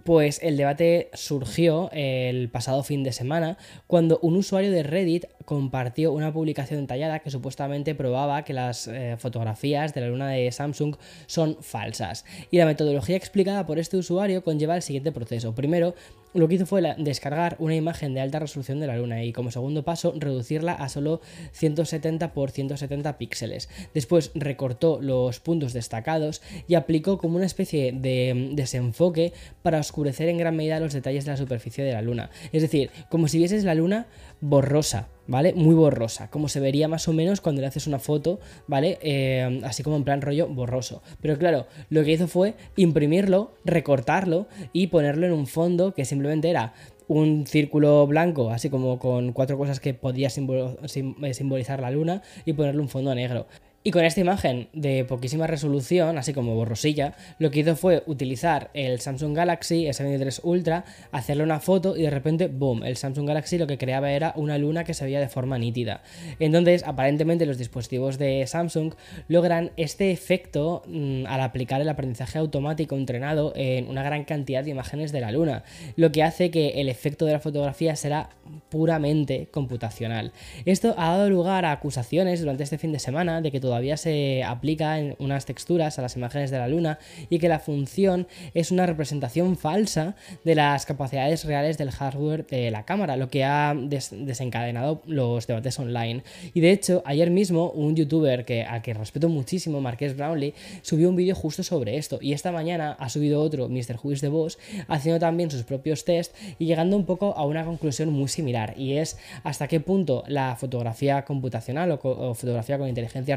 pues 0.04 0.40
el 0.42 0.56
debate 0.56 1.10
surgió 1.14 1.90
el 1.92 2.50
pasado 2.50 2.82
fin 2.82 3.02
de 3.02 3.12
semana 3.12 3.56
cuando 3.86 4.18
un 4.20 4.36
usuario 4.36 4.70
de 4.70 4.82
Reddit 4.82 5.24
compartió 5.44 6.12
una 6.12 6.32
publicación 6.32 6.80
detallada 6.80 7.20
que 7.20 7.30
supuestamente 7.30 7.94
probaba 7.94 8.44
que 8.44 8.52
las 8.52 8.86
eh, 8.86 9.16
fotografías 9.18 9.94
de 9.94 10.02
la 10.02 10.08
luna 10.08 10.28
de 10.28 10.52
Samsung 10.52 10.96
son 11.26 11.56
falsas. 11.60 12.24
Y 12.50 12.58
la 12.58 12.66
metodología 12.66 13.16
explicada 13.16 13.66
por 13.66 13.78
este 13.78 13.96
usuario 13.96 14.44
conlleva 14.44 14.76
el 14.76 14.82
siguiente 14.82 15.12
proceso. 15.12 15.54
Primero, 15.54 15.94
lo 16.34 16.48
que 16.48 16.56
hizo 16.56 16.66
fue 16.66 16.82
descargar 16.98 17.56
una 17.58 17.74
imagen 17.74 18.14
de 18.14 18.20
alta 18.20 18.38
resolución 18.38 18.80
de 18.80 18.86
la 18.86 18.96
luna 18.96 19.22
y 19.24 19.32
como 19.32 19.50
segundo 19.50 19.84
paso 19.84 20.12
reducirla 20.16 20.72
a 20.72 20.88
solo 20.88 21.20
170 21.52 22.26
x 22.26 22.52
170 22.52 23.18
píxeles. 23.18 23.68
Después 23.94 24.32
recortó 24.34 25.00
los 25.00 25.40
puntos 25.40 25.72
destacados 25.72 26.42
y 26.68 26.74
aplicó 26.74 27.18
como 27.18 27.36
una 27.36 27.46
especie 27.46 27.92
de 27.92 28.34
mm, 28.34 28.54
desenfoque 28.56 29.32
para 29.62 29.78
oscurecer 29.78 30.28
en 30.28 30.38
gran 30.38 30.56
medida 30.56 30.80
los 30.80 30.92
detalles 30.92 31.24
de 31.24 31.30
la 31.30 31.36
superficie 31.36 31.84
de 31.84 31.92
la 31.92 32.02
luna. 32.02 32.30
Es 32.52 32.62
decir, 32.62 32.90
como 33.08 33.28
si 33.28 33.38
vieses 33.38 33.64
la 33.64 33.74
luna 33.74 34.06
borrosa, 34.44 35.08
¿vale? 35.26 35.54
Muy 35.54 35.74
borrosa, 35.74 36.28
como 36.28 36.48
se 36.48 36.60
vería 36.60 36.86
más 36.86 37.08
o 37.08 37.14
menos 37.14 37.40
cuando 37.40 37.62
le 37.62 37.66
haces 37.66 37.86
una 37.86 37.98
foto, 37.98 38.40
¿vale? 38.66 38.98
Eh, 39.00 39.60
así 39.64 39.82
como 39.82 39.96
en 39.96 40.04
plan 40.04 40.20
rollo 40.20 40.48
borroso. 40.48 41.02
Pero 41.22 41.38
claro, 41.38 41.66
lo 41.88 42.04
que 42.04 42.12
hizo 42.12 42.28
fue 42.28 42.54
imprimirlo, 42.76 43.54
recortarlo 43.64 44.46
y 44.74 44.88
ponerlo 44.88 45.24
en 45.24 45.32
un 45.32 45.46
fondo 45.46 45.94
que 45.94 46.04
simplemente 46.04 46.50
era 46.50 46.74
un 47.08 47.46
círculo 47.46 48.06
blanco, 48.06 48.50
así 48.50 48.68
como 48.68 48.98
con 48.98 49.32
cuatro 49.32 49.56
cosas 49.56 49.80
que 49.80 49.94
podía 49.94 50.28
eh, 50.28 51.34
simbolizar 51.34 51.80
la 51.80 51.90
luna, 51.90 52.20
y 52.44 52.52
ponerle 52.52 52.82
un 52.82 52.88
fondo 52.90 53.14
negro. 53.14 53.46
Y 53.86 53.90
con 53.90 54.02
esta 54.02 54.22
imagen 54.22 54.68
de 54.72 55.04
poquísima 55.04 55.46
resolución, 55.46 56.16
así 56.16 56.32
como 56.32 56.54
borrosilla, 56.54 57.12
lo 57.38 57.50
que 57.50 57.60
hizo 57.60 57.76
fue 57.76 58.02
utilizar 58.06 58.70
el 58.72 58.98
Samsung 58.98 59.36
Galaxy 59.36 59.84
S23 59.84 60.40
Ultra, 60.42 60.86
hacerle 61.12 61.42
una 61.42 61.60
foto 61.60 61.94
y 61.94 62.00
de 62.00 62.08
repente, 62.08 62.48
boom, 62.48 62.82
el 62.82 62.96
Samsung 62.96 63.28
Galaxy 63.28 63.58
lo 63.58 63.66
que 63.66 63.76
creaba 63.76 64.10
era 64.10 64.32
una 64.36 64.56
luna 64.56 64.84
que 64.84 64.94
se 64.94 65.04
veía 65.04 65.20
de 65.20 65.28
forma 65.28 65.58
nítida. 65.58 66.02
Entonces, 66.38 66.82
aparentemente 66.82 67.44
los 67.44 67.58
dispositivos 67.58 68.16
de 68.16 68.46
Samsung 68.46 68.94
logran 69.28 69.72
este 69.76 70.12
efecto 70.12 70.82
mm, 70.86 71.26
al 71.26 71.42
aplicar 71.42 71.82
el 71.82 71.90
aprendizaje 71.90 72.38
automático 72.38 72.96
entrenado 72.96 73.52
en 73.54 73.90
una 73.90 74.02
gran 74.02 74.24
cantidad 74.24 74.64
de 74.64 74.70
imágenes 74.70 75.12
de 75.12 75.20
la 75.20 75.30
luna, 75.30 75.62
lo 75.96 76.10
que 76.10 76.22
hace 76.22 76.50
que 76.50 76.80
el 76.80 76.88
efecto 76.88 77.26
de 77.26 77.32
la 77.32 77.40
fotografía 77.40 77.96
será 77.96 78.30
puramente 78.70 79.48
computacional. 79.50 80.32
Esto 80.64 80.94
ha 80.96 81.10
dado 81.10 81.28
lugar 81.28 81.66
a 81.66 81.72
acusaciones 81.72 82.40
durante 82.40 82.62
este 82.62 82.78
fin 82.78 82.90
de 82.90 82.98
semana 82.98 83.42
de 83.42 83.50
que 83.50 83.60
todo 83.60 83.73
todavía 83.74 83.96
se 83.96 84.44
aplica 84.44 85.00
en 85.00 85.16
unas 85.18 85.46
texturas 85.46 85.98
a 85.98 86.02
las 86.02 86.14
imágenes 86.14 86.52
de 86.52 86.58
la 86.58 86.68
Luna 86.68 87.00
y 87.28 87.40
que 87.40 87.48
la 87.48 87.58
función 87.58 88.28
es 88.54 88.70
una 88.70 88.86
representación 88.86 89.56
falsa 89.56 90.14
de 90.44 90.54
las 90.54 90.86
capacidades 90.86 91.44
reales 91.44 91.76
del 91.76 91.90
hardware 91.90 92.46
de 92.46 92.70
la 92.70 92.84
cámara, 92.84 93.16
lo 93.16 93.30
que 93.30 93.42
ha 93.42 93.74
desencadenado 93.74 95.02
los 95.06 95.48
debates 95.48 95.76
online. 95.80 96.22
Y 96.52 96.60
de 96.60 96.70
hecho, 96.70 97.02
ayer 97.04 97.32
mismo 97.32 97.72
un 97.72 97.96
youtuber 97.96 98.44
que, 98.44 98.62
a 98.62 98.80
que 98.80 98.94
respeto 98.94 99.28
muchísimo, 99.28 99.80
Marques 99.80 100.16
Brownlee, 100.16 100.54
subió 100.82 101.08
un 101.08 101.16
vídeo 101.16 101.34
justo 101.34 101.64
sobre 101.64 101.96
esto 101.96 102.20
y 102.22 102.32
esta 102.32 102.52
mañana 102.52 102.92
ha 103.00 103.08
subido 103.08 103.40
otro, 103.40 103.68
Mr. 103.68 103.98
Who 104.00 104.14
de 104.14 104.28
Boss, 104.28 104.56
haciendo 104.86 105.18
también 105.18 105.50
sus 105.50 105.64
propios 105.64 106.04
test 106.04 106.32
y 106.60 106.66
llegando 106.66 106.96
un 106.96 107.06
poco 107.06 107.36
a 107.36 107.44
una 107.44 107.64
conclusión 107.64 108.12
muy 108.12 108.28
similar 108.28 108.74
y 108.78 108.98
es 108.98 109.18
hasta 109.42 109.66
qué 109.66 109.80
punto 109.80 110.22
la 110.28 110.54
fotografía 110.54 111.24
computacional 111.24 111.98
o 112.00 112.34
fotografía 112.34 112.78
con 112.78 112.88
inteligencia 112.88 113.34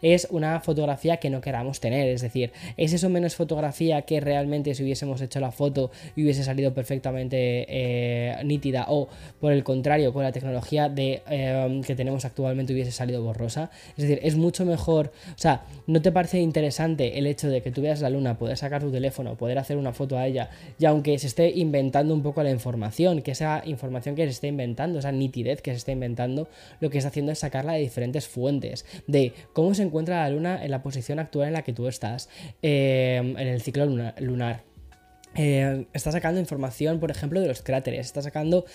es 0.00 0.28
una 0.30 0.60
fotografía 0.60 1.18
que 1.18 1.30
no 1.30 1.40
queramos 1.40 1.80
tener. 1.80 2.08
Es 2.08 2.22
decir, 2.22 2.52
¿es 2.76 2.92
eso 2.92 3.08
menos 3.08 3.34
fotografía 3.34 4.02
que 4.02 4.20
realmente 4.20 4.74
si 4.74 4.82
hubiésemos 4.82 5.20
hecho 5.20 5.40
la 5.40 5.52
foto 5.52 5.90
y 6.16 6.22
hubiese 6.22 6.44
salido 6.44 6.74
perfectamente 6.74 7.66
eh, 7.68 8.36
nítida? 8.44 8.86
O 8.88 9.08
por 9.40 9.52
el 9.52 9.64
contrario, 9.64 10.12
con 10.12 10.22
la 10.22 10.32
tecnología 10.32 10.88
de, 10.88 11.22
eh, 11.28 11.80
que 11.86 11.94
tenemos 11.94 12.24
actualmente 12.24 12.72
hubiese 12.72 12.92
salido 12.92 13.22
borrosa. 13.22 13.70
Es 13.96 14.08
decir, 14.08 14.20
es 14.22 14.36
mucho 14.36 14.64
mejor. 14.64 15.12
O 15.28 15.38
sea, 15.38 15.64
¿no 15.86 16.00
te 16.02 16.12
parece 16.12 16.38
interesante 16.40 17.18
el 17.18 17.26
hecho 17.26 17.48
de 17.48 17.62
que 17.62 17.70
tú 17.70 17.82
veas 17.82 18.00
la 18.00 18.10
luna, 18.10 18.38
poder 18.38 18.56
sacar 18.56 18.82
tu 18.82 18.90
teléfono, 18.90 19.36
poder 19.36 19.58
hacer 19.58 19.76
una 19.76 19.92
foto 19.92 20.18
a 20.18 20.26
ella? 20.26 20.50
Y 20.78 20.84
aunque 20.84 21.18
se 21.18 21.26
esté 21.26 21.50
inventando 21.50 22.14
un 22.14 22.22
poco 22.22 22.42
la 22.42 22.50
información, 22.50 23.22
que 23.22 23.32
esa 23.32 23.62
información 23.66 24.14
que 24.14 24.24
se 24.24 24.30
esté 24.30 24.48
inventando, 24.48 24.98
esa 24.98 25.12
nitidez 25.12 25.62
que 25.62 25.72
se 25.72 25.78
está 25.78 25.92
inventando, 25.92 26.48
lo 26.80 26.90
que 26.90 26.98
está 26.98 27.08
haciendo 27.08 27.32
es 27.32 27.38
sacarla 27.38 27.74
de 27.74 27.80
diferentes 27.80 28.28
fuentes. 28.28 28.84
De 29.06 29.31
cómo 29.52 29.74
se 29.74 29.82
encuentra 29.82 30.22
la 30.22 30.30
Luna 30.30 30.64
en 30.64 30.70
la 30.70 30.82
posición 30.82 31.18
actual 31.18 31.48
en 31.48 31.54
la 31.54 31.62
que 31.62 31.72
tú 31.72 31.88
estás, 31.88 32.28
eh, 32.62 33.16
en 33.16 33.48
el 33.48 33.60
ciclo 33.62 33.86
lunar. 33.86 34.64
Eh, 35.34 35.86
está 35.94 36.12
sacando 36.12 36.40
información, 36.40 37.00
por 37.00 37.10
ejemplo, 37.10 37.40
de 37.40 37.48
los 37.48 37.62
cráteres, 37.62 38.06
está 38.06 38.20
sacando 38.20 38.66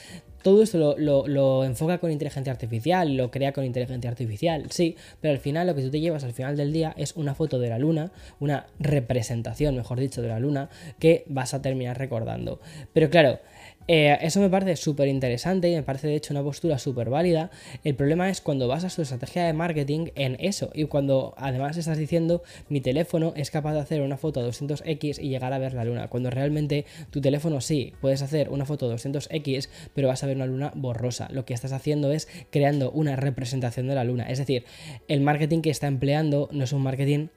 todo 0.41 0.63
esto 0.63 0.95
lo, 0.97 1.65
enfoca 1.65 1.97
con 1.97 2.11
inteligencia 2.11 2.51
artificial, 2.51 3.17
lo 3.17 3.29
crea 3.31 3.51
con 3.51 3.65
inteligencia 3.65 4.09
artificial, 4.09 4.65
sí, 4.69 4.95
pero 5.19 5.33
al 5.33 5.39
final 5.39 5.67
lo 5.67 5.75
que 5.75 5.81
tú 5.81 5.91
te 5.91 5.99
llevas 5.99 6.23
al 6.23 6.33
final 6.33 6.55
del 6.55 6.71
día 6.71 6.93
es 6.97 7.15
una 7.15 7.35
foto 7.35 7.59
de 7.59 7.69
la 7.69 7.77
luna, 7.77 8.11
una 8.39 8.67
representación, 8.79 9.75
mejor 9.75 9.99
dicho, 9.99 10.21
de 10.21 10.29
la 10.29 10.39
luna, 10.39 10.69
que 10.99 11.25
vas 11.27 11.53
a 11.53 11.61
terminar 11.61 11.97
recordando. 11.97 12.61
Pero 12.93 13.09
claro, 13.09 13.39
eh, 13.87 14.17
eso 14.21 14.41
me 14.41 14.49
parece 14.49 14.75
súper 14.75 15.07
interesante 15.07 15.69
y 15.69 15.75
me 15.75 15.83
parece 15.83 16.07
de 16.07 16.15
hecho 16.15 16.33
una 16.33 16.43
postura 16.43 16.77
súper 16.77 17.09
válida. 17.09 17.51
El 17.83 17.95
problema 17.95 18.29
es 18.29 18.41
cuando 18.41 18.67
basas 18.67 18.95
tu 18.95 19.01
estrategia 19.01 19.45
de 19.45 19.53
marketing 19.53 20.07
en 20.15 20.35
eso 20.39 20.69
y 20.73 20.85
cuando 20.85 21.33
además 21.37 21.77
estás 21.77 21.97
diciendo 21.97 22.43
mi 22.69 22.81
teléfono 22.81 23.33
es 23.35 23.51
capaz 23.51 23.73
de 23.73 23.79
hacer 23.79 24.01
una 24.01 24.17
foto 24.17 24.41
a 24.41 24.47
200x 24.47 25.19
y 25.21 25.29
llegar 25.29 25.53
a 25.53 25.57
ver 25.57 25.73
la 25.73 25.85
luna, 25.85 26.09
cuando 26.09 26.29
realmente 26.29 26.85
tu 27.11 27.21
teléfono 27.21 27.61
sí, 27.61 27.93
puedes 28.01 28.21
hacer 28.21 28.49
una 28.49 28.65
foto 28.65 28.91
a 28.91 28.93
200x, 28.93 29.69
pero 29.93 30.07
vas 30.09 30.23
a 30.23 30.27
ver 30.27 30.35
una 30.35 30.45
luna 30.45 30.71
borrosa. 30.75 31.29
Lo 31.31 31.45
que 31.45 31.53
estás 31.53 31.71
haciendo 31.71 32.11
es 32.11 32.27
creando 32.49 32.91
una 32.91 33.15
representación 33.15 33.87
de 33.87 33.95
la 33.95 34.03
luna. 34.03 34.23
Es 34.23 34.37
decir, 34.37 34.65
el 35.07 35.21
marketing 35.21 35.61
que 35.61 35.69
está 35.69 35.87
empleando 35.87 36.49
no 36.51 36.65
es 36.65 36.73
un 36.73 36.81
marketing 36.81 37.27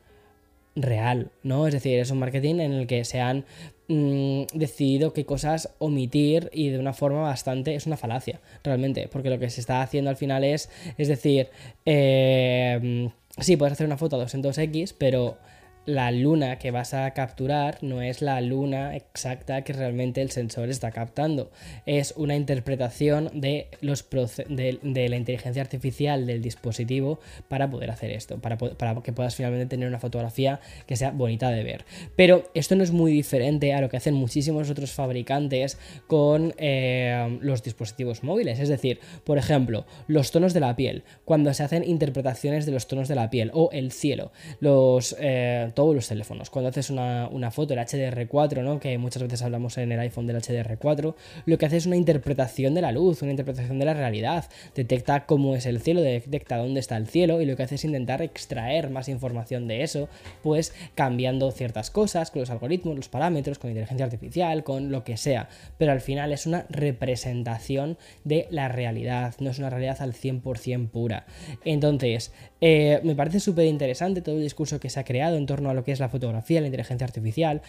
real, 0.76 1.30
¿no? 1.42 1.66
Es 1.66 1.74
decir, 1.74 1.98
es 1.98 2.10
un 2.10 2.18
marketing 2.18 2.56
en 2.56 2.72
el 2.72 2.86
que 2.86 3.04
se 3.04 3.20
han 3.20 3.44
mm, 3.88 4.42
decidido 4.54 5.12
qué 5.12 5.24
cosas 5.24 5.70
omitir 5.78 6.50
y 6.52 6.68
de 6.68 6.78
una 6.78 6.92
forma 6.92 7.22
bastante... 7.22 7.74
es 7.74 7.86
una 7.86 7.96
falacia, 7.96 8.40
realmente, 8.62 9.08
porque 9.10 9.30
lo 9.30 9.38
que 9.38 9.50
se 9.50 9.60
está 9.60 9.82
haciendo 9.82 10.10
al 10.10 10.16
final 10.16 10.44
es, 10.44 10.70
es 10.98 11.08
decir, 11.08 11.48
eh, 11.86 13.10
sí, 13.38 13.56
puedes 13.56 13.72
hacer 13.72 13.86
una 13.86 13.96
foto 13.96 14.20
a 14.20 14.24
200x, 14.24 14.94
pero 14.96 15.38
la 15.87 16.10
luna 16.10 16.58
que 16.58 16.70
vas 16.70 16.94
a 16.94 17.10
capturar 17.12 17.78
no 17.82 18.02
es 18.02 18.22
la 18.22 18.40
luna 18.40 18.94
exacta 18.96 19.62
que 19.62 19.72
realmente 19.72 20.20
el 20.20 20.30
sensor 20.30 20.68
está 20.68 20.90
captando. 20.90 21.50
Es 21.87 22.14
una 22.16 22.37
interpretación 22.37 23.30
de, 23.32 23.68
los 23.80 24.06
de, 24.10 25.08
la 25.08 25.16
inteligencia 25.16 25.62
artificial 25.62 26.26
del 26.26 26.42
dispositivo 26.42 27.18
para 27.49 27.70
poder 27.70 27.90
hacer 27.90 28.10
esto, 28.10 28.38
para, 28.38 28.58
para, 28.58 29.00
que 29.02 29.12
puedas 29.12 29.34
finalmente 29.34 29.66
tener 29.66 29.88
una 29.88 29.99
fotografía 29.99 30.60
que 30.87 30.96
sea 30.96 31.10
bonita 31.10 31.50
de 31.50 31.64
ver. 31.64 31.84
Pero 32.14 32.50
esto 32.54 32.76
no 32.76 32.84
es 32.84 32.90
muy 32.90 33.12
diferente 33.12 33.72
a 33.72 33.80
lo 33.80 33.88
que 33.88 33.96
hacen 33.96 34.14
muchísimos 34.14 34.70
otros 34.70 34.92
fabricantes 34.92 35.78
con 36.06 36.54
eh, 36.58 37.38
los 37.40 37.62
dispositivos 37.62 38.22
móviles. 38.22 38.60
Es 38.60 38.68
decir, 38.68 39.00
por 39.25 39.38
ejemplo, 39.38 39.87
los 40.06 40.30
tonos 40.30 40.52
de 40.52 40.60
la 40.60 40.76
piel, 40.76 41.04
cuando 41.25 41.52
se 41.54 41.62
hacen 41.62 41.84
interpretaciones 41.84 42.66
de 42.66 42.72
los 42.72 42.87
tonos 42.87 43.08
de 43.08 43.14
la 43.14 43.30
piel 43.30 43.50
o 43.54 43.70
el 43.72 43.92
cielo, 43.92 44.30
los... 44.60 45.16
Eh, 45.18 45.69
todos 45.70 45.94
los 45.94 46.08
teléfonos. 46.08 46.50
Cuando 46.50 46.68
haces 46.68 46.90
una, 46.90 47.50
foto, 47.50 47.74
el 47.74 47.80
HDR4, 47.80 48.62
¿no? 48.62 48.80
que 48.80 48.96
muchas 48.98 49.22
veces 49.22 49.42
hablamos 49.42 49.76
en 49.78 49.92
el 49.92 50.00
iPhone 50.00 50.26
del 50.26 50.36
HDR4, 50.36 51.14
lo 51.46 51.58
que 51.58 51.66
hace 51.66 51.76
es 51.76 51.86
una 51.86 51.96
interpretación 51.96 52.74
de 52.74 52.82
la 52.82 52.92
luz, 52.92 53.22
una 53.22 53.30
interpretación 53.32 53.78
de 53.78 53.84
la 53.84 53.94
realidad. 53.94 54.46
Detecta 54.74 55.26
cómo 55.26 55.54
es 55.54 55.66
el 55.66 55.80
cielo, 55.80 56.00
detecta 56.00 56.56
dónde 56.56 56.80
está 56.80 56.96
el 56.96 57.06
cielo 57.06 57.40
y 57.40 57.46
lo 57.46 57.56
que 57.56 57.62
hace 57.62 57.76
es 57.76 57.84
intentar 57.84 58.22
extraer 58.22 58.90
más 58.90 59.08
información 59.08 59.68
de 59.68 59.82
eso, 59.82 60.08
pues 60.42 60.74
cambiando 60.94 61.50
ciertas 61.50 61.90
cosas 61.90 62.30
con 62.30 62.40
los 62.40 62.50
algoritmos, 62.50 62.96
los 62.96 63.08
parámetros, 63.08 63.58
con 63.58 63.70
inteligencia 63.70 64.04
artificial, 64.04 64.64
con 64.64 64.90
lo 64.90 65.04
que 65.04 65.16
sea. 65.16 65.48
Pero 65.78 65.92
al 65.92 66.00
final 66.00 66.32
es 66.32 66.46
una 66.46 66.66
representación 66.68 67.98
de 68.24 68.46
la 68.50 68.68
realidad, 68.68 69.34
no 69.40 69.50
es 69.50 69.58
una 69.58 69.70
realidad 69.70 70.00
al 70.00 70.14
100% 70.14 70.88
pura. 70.90 71.26
Entonces, 71.64 72.32
eh, 72.60 73.00
me 73.04 73.14
parece 73.14 73.40
súper 73.40 73.66
interesante 73.66 74.22
todo 74.22 74.36
el 74.36 74.42
discurso 74.42 74.80
que 74.80 74.90
se 74.90 75.00
ha 75.00 75.04
creado 75.04 75.36
en 75.36 75.46
torno 75.46 75.60
a 75.69 75.75
lo 75.75 75.85
que 75.85 75.93
es 75.93 76.00
la 76.00 76.09
fotografía, 76.09 76.61
la 76.61 76.69
inteligencia 76.69 77.05
artificial. 77.05 77.61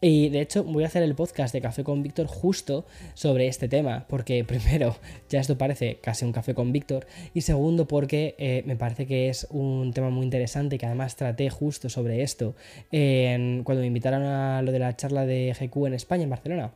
Y 0.00 0.28
de 0.28 0.40
hecho 0.40 0.64
voy 0.64 0.84
a 0.84 0.88
hacer 0.88 1.02
el 1.02 1.14
podcast 1.14 1.54
de 1.54 1.60
Café 1.60 1.84
con 1.84 2.02
Víctor 2.02 2.26
justo 2.26 2.86
sobre 3.14 3.46
este 3.46 3.68
tema, 3.68 4.06
porque 4.08 4.44
primero, 4.48 4.96
ya 5.28 5.40
esto 5.40 5.56
parece 5.56 5.98
casi 6.02 6.24
un 6.24 6.32
café 6.32 6.54
con 6.54 6.72
Víctor, 6.72 7.06
y 7.32 7.42
segundo 7.42 7.86
porque 7.86 8.34
eh, 8.38 8.62
me 8.66 8.76
parece 8.76 9.06
que 9.06 9.28
es 9.28 9.46
un 9.50 9.92
tema 9.92 10.10
muy 10.10 10.24
interesante 10.24 10.78
que 10.78 10.86
además 10.86 11.16
traté 11.16 11.48
justo 11.50 11.88
sobre 11.88 12.22
esto 12.22 12.54
cuando 12.90 13.80
me 13.80 13.86
invitaron 13.86 14.22
a 14.22 14.62
lo 14.62 14.72
de 14.72 14.78
la 14.78 14.96
charla 14.96 15.26
de 15.26 15.54
GQ 15.58 15.86
en 15.86 15.94
España, 15.94 16.24
en 16.24 16.30
Barcelona. 16.30 16.72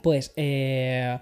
Pues 0.00 0.32
eh, 0.36 1.18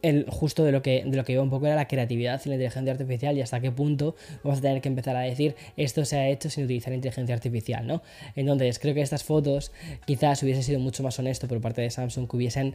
el, 0.00 0.26
justo 0.30 0.64
de 0.64 0.72
lo, 0.72 0.80
que, 0.80 1.04
de 1.04 1.16
lo 1.16 1.24
que 1.24 1.34
iba 1.34 1.42
un 1.42 1.50
poco 1.50 1.66
era 1.66 1.74
la 1.74 1.86
creatividad 1.86 2.40
y 2.44 2.48
la 2.48 2.54
inteligencia 2.54 2.92
artificial 2.92 3.36
y 3.36 3.42
hasta 3.42 3.60
qué 3.60 3.70
punto 3.70 4.16
vamos 4.42 4.60
a 4.60 4.62
tener 4.62 4.80
que 4.80 4.88
empezar 4.88 5.14
a 5.14 5.20
decir 5.20 5.54
esto 5.76 6.04
se 6.04 6.16
ha 6.16 6.28
hecho 6.28 6.48
sin 6.48 6.64
utilizar 6.64 6.92
inteligencia 6.94 7.34
artificial, 7.34 7.86
¿no? 7.86 8.02
Entonces 8.34 8.78
creo 8.78 8.94
que 8.94 9.02
estas 9.02 9.24
fotos 9.24 9.72
quizás 10.06 10.42
hubiese 10.42 10.62
sido 10.62 10.80
mucho 10.80 11.02
más 11.02 11.18
honesto 11.18 11.46
por 11.48 11.60
parte 11.60 11.82
de 11.82 11.90
Samsung 11.90 12.28
que 12.28 12.36
hubiesen 12.36 12.74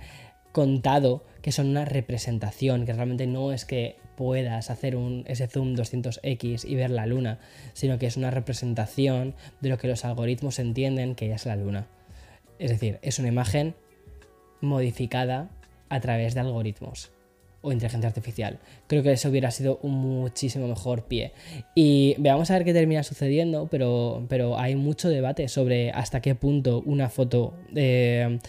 contado 0.51 1.23
que 1.41 1.51
son 1.51 1.67
una 1.67 1.85
representación, 1.85 2.85
que 2.85 2.93
realmente 2.93 3.27
no 3.27 3.51
es 3.51 3.65
que 3.65 3.97
puedas 4.15 4.69
hacer 4.69 4.95
un, 4.95 5.23
ese 5.27 5.47
zoom 5.47 5.75
200x 5.75 6.65
y 6.65 6.75
ver 6.75 6.89
la 6.89 7.05
luna, 7.05 7.39
sino 7.73 7.97
que 7.97 8.07
es 8.07 8.17
una 8.17 8.31
representación 8.31 9.35
de 9.61 9.69
lo 9.69 9.77
que 9.77 9.87
los 9.87 10.05
algoritmos 10.05 10.59
entienden 10.59 11.15
que 11.15 11.31
es 11.31 11.45
la 11.45 11.55
luna. 11.55 11.87
Es 12.57 12.71
decir, 12.71 12.99
es 13.01 13.19
una 13.19 13.29
imagen 13.29 13.75
modificada 14.61 15.49
a 15.89 15.99
través 15.99 16.33
de 16.33 16.41
algoritmos 16.41 17.11
o 17.61 17.71
inteligencia 17.71 18.07
artificial. 18.07 18.59
Creo 18.87 19.03
que 19.03 19.11
eso 19.11 19.29
hubiera 19.29 19.51
sido 19.51 19.79
un 19.81 19.93
muchísimo 19.93 20.67
mejor 20.67 21.03
pie. 21.03 21.33
Y 21.75 22.15
veamos 22.17 22.49
a 22.51 22.53
ver 22.53 22.63
qué 22.63 22.73
termina 22.73 23.03
sucediendo, 23.03 23.67
pero, 23.69 24.25
pero 24.29 24.57
hay 24.57 24.75
mucho 24.75 25.09
debate 25.09 25.47
sobre 25.47 25.91
hasta 25.91 26.21
qué 26.21 26.35
punto 26.35 26.81
una 26.85 27.09
foto 27.09 27.53
eh, 27.75 28.39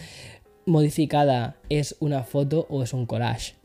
modificada 0.65 1.57
es 1.69 1.95
una 1.99 2.23
foto 2.23 2.67
o 2.69 2.83
es 2.83 2.93
un 2.93 3.05
collage. 3.05 3.55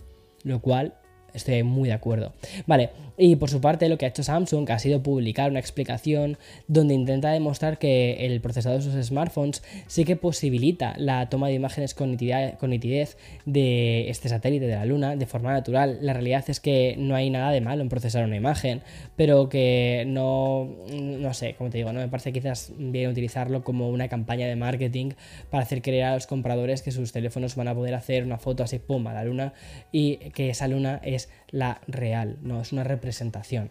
Lo 0.42 0.60
cual 0.60 0.94
estoy 1.36 1.62
muy 1.62 1.88
de 1.88 1.94
acuerdo. 1.94 2.32
Vale, 2.66 2.90
y 3.18 3.36
por 3.36 3.48
su 3.48 3.60
parte 3.60 3.88
lo 3.88 3.96
que 3.96 4.04
ha 4.04 4.08
hecho 4.08 4.22
Samsung 4.22 4.70
ha 4.70 4.78
sido 4.78 5.02
publicar 5.02 5.50
una 5.50 5.60
explicación 5.60 6.36
donde 6.68 6.94
intenta 6.94 7.30
demostrar 7.30 7.78
que 7.78 8.26
el 8.26 8.40
procesador 8.40 8.82
de 8.82 8.90
sus 8.90 9.06
smartphones 9.06 9.62
sí 9.86 10.04
que 10.04 10.16
posibilita 10.16 10.94
la 10.98 11.28
toma 11.28 11.48
de 11.48 11.54
imágenes 11.54 11.94
con 11.94 12.10
nitidez, 12.10 13.16
de 13.46 14.10
este 14.10 14.28
satélite 14.28 14.66
de 14.66 14.74
la 14.74 14.84
Luna 14.84 15.16
de 15.16 15.26
forma 15.26 15.52
natural. 15.52 15.98
La 16.02 16.12
realidad 16.12 16.44
es 16.48 16.60
que 16.60 16.94
no 16.98 17.14
hay 17.14 17.30
nada 17.30 17.50
de 17.52 17.60
malo 17.60 17.82
en 17.82 17.88
procesar 17.88 18.24
una 18.24 18.36
imagen, 18.36 18.82
pero 19.16 19.48
que 19.48 20.04
no, 20.06 20.68
no 20.92 21.34
sé, 21.34 21.54
como 21.54 21.70
te 21.70 21.78
digo, 21.78 21.92
no 21.92 22.00
me 22.00 22.08
parece 22.08 22.32
quizás 22.32 22.72
bien 22.76 23.10
utilizarlo 23.10 23.64
como 23.64 23.88
una 23.88 24.08
campaña 24.08 24.46
de 24.46 24.56
marketing 24.56 25.12
para 25.50 25.62
hacer 25.62 25.82
creer 25.82 26.04
a 26.04 26.14
los 26.14 26.26
compradores 26.26 26.82
que 26.82 26.90
sus 26.90 27.12
teléfonos 27.12 27.56
van 27.56 27.68
a 27.68 27.74
poder 27.74 27.94
hacer 27.94 28.24
una 28.24 28.38
foto 28.38 28.62
así, 28.62 28.78
pum, 28.78 29.06
a 29.06 29.14
la 29.14 29.24
Luna 29.24 29.54
y 29.92 30.16
que 30.16 30.50
esa 30.50 30.68
Luna 30.68 31.00
es 31.02 31.25
la 31.50 31.80
real, 31.86 32.38
no 32.42 32.60
es 32.60 32.72
una 32.72 32.84
representación. 32.84 33.70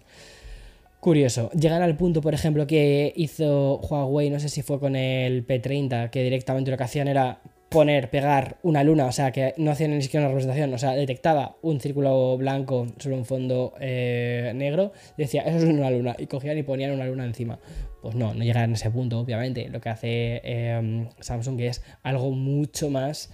Curioso, 0.99 1.51
llegan 1.51 1.83
al 1.83 1.97
punto, 1.97 2.21
por 2.21 2.33
ejemplo, 2.33 2.65
que 2.65 3.13
hizo 3.15 3.77
Huawei, 3.77 4.29
no 4.29 4.39
sé 4.39 4.49
si 4.49 4.63
fue 4.63 4.79
con 4.79 4.95
el 4.95 5.45
P30, 5.45 6.09
que 6.09 6.23
directamente 6.23 6.71
lo 6.71 6.77
que 6.77 6.83
hacían 6.83 7.07
era 7.07 7.41
poner, 7.69 8.09
pegar 8.09 8.57
una 8.63 8.83
luna, 8.83 9.05
o 9.05 9.11
sea, 9.11 9.31
que 9.31 9.53
no 9.57 9.71
hacían 9.71 9.91
ni 9.91 10.01
siquiera 10.01 10.25
una 10.25 10.29
representación, 10.29 10.73
o 10.73 10.77
sea, 10.77 10.91
detectaba 10.95 11.57
un 11.61 11.79
círculo 11.79 12.37
blanco 12.37 12.87
sobre 12.97 13.17
un 13.17 13.25
fondo 13.25 13.73
eh, 13.79 14.53
negro, 14.55 14.93
decía, 15.17 15.41
eso 15.41 15.57
es 15.57 15.63
una 15.65 15.91
luna, 15.91 16.15
y 16.17 16.27
cogían 16.27 16.57
y 16.57 16.63
ponían 16.63 16.91
una 16.91 17.05
luna 17.05 17.25
encima. 17.25 17.59
Pues 18.01 18.15
no, 18.15 18.33
no 18.33 18.43
llegan 18.43 18.71
a 18.71 18.73
ese 18.75 18.91
punto, 18.91 19.19
obviamente. 19.19 19.67
Lo 19.69 19.81
que 19.81 19.89
hace 19.89 20.41
eh, 20.43 21.07
Samsung 21.19 21.59
es 21.61 21.81
algo 22.03 22.31
mucho 22.31 22.91
más 22.91 23.31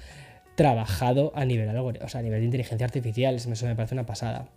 trabajado 0.56 1.32
a 1.36 1.46
nivel, 1.46 1.76
o 1.78 2.10
sea, 2.10 2.20
a 2.20 2.24
nivel 2.24 2.40
de 2.40 2.46
inteligencia 2.46 2.86
artificial. 2.86 3.36
Eso 3.36 3.50
me 3.66 3.76
parece 3.76 3.96
una 3.96 4.06
pasada. 4.06 4.50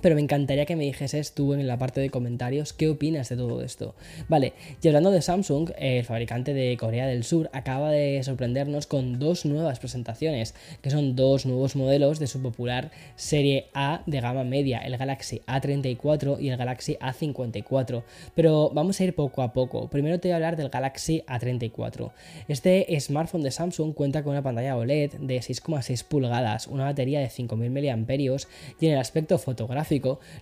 Pero 0.00 0.14
me 0.14 0.20
encantaría 0.20 0.64
que 0.64 0.74
me 0.74 0.84
dijeses 0.84 1.32
tú 1.34 1.52
en 1.52 1.66
la 1.66 1.78
parte 1.78 2.00
de 2.00 2.10
comentarios 2.10 2.72
qué 2.72 2.88
opinas 2.88 3.28
de 3.28 3.36
todo 3.36 3.62
esto. 3.62 3.94
Vale, 4.28 4.54
y 4.82 4.88
hablando 4.88 5.10
de 5.10 5.22
Samsung, 5.22 5.70
el 5.78 6.04
fabricante 6.04 6.54
de 6.54 6.76
Corea 6.76 7.06
del 7.06 7.24
Sur 7.24 7.50
acaba 7.52 7.90
de 7.90 8.20
sorprendernos 8.24 8.86
con 8.86 9.18
dos 9.18 9.44
nuevas 9.44 9.78
presentaciones, 9.78 10.54
que 10.80 10.90
son 10.90 11.14
dos 11.14 11.46
nuevos 11.46 11.76
modelos 11.76 12.18
de 12.18 12.26
su 12.26 12.40
popular 12.42 12.90
serie 13.16 13.66
A 13.74 14.02
de 14.06 14.20
gama 14.20 14.44
media, 14.44 14.78
el 14.78 14.96
Galaxy 14.96 15.40
A34 15.46 16.40
y 16.40 16.48
el 16.48 16.56
Galaxy 16.56 16.96
A54. 17.00 18.02
Pero 18.34 18.70
vamos 18.70 18.98
a 18.98 19.04
ir 19.04 19.14
poco 19.14 19.42
a 19.42 19.52
poco. 19.52 19.88
Primero 19.88 20.18
te 20.18 20.28
voy 20.28 20.32
a 20.32 20.36
hablar 20.36 20.56
del 20.56 20.70
Galaxy 20.70 21.22
A34. 21.28 22.10
Este 22.48 22.88
smartphone 22.98 23.42
de 23.42 23.50
Samsung 23.50 23.94
cuenta 23.94 24.24
con 24.24 24.32
una 24.32 24.42
pantalla 24.42 24.76
OLED 24.76 25.12
de 25.20 25.36
6,6 25.38 26.02
pulgadas, 26.04 26.66
una 26.66 26.84
batería 26.84 27.20
de 27.20 27.28
5000 27.28 27.70
mAh 27.70 28.36
y 28.80 28.86
en 28.86 28.92
el 28.92 28.98
aspecto 28.98 29.38
fotográfico 29.38 29.81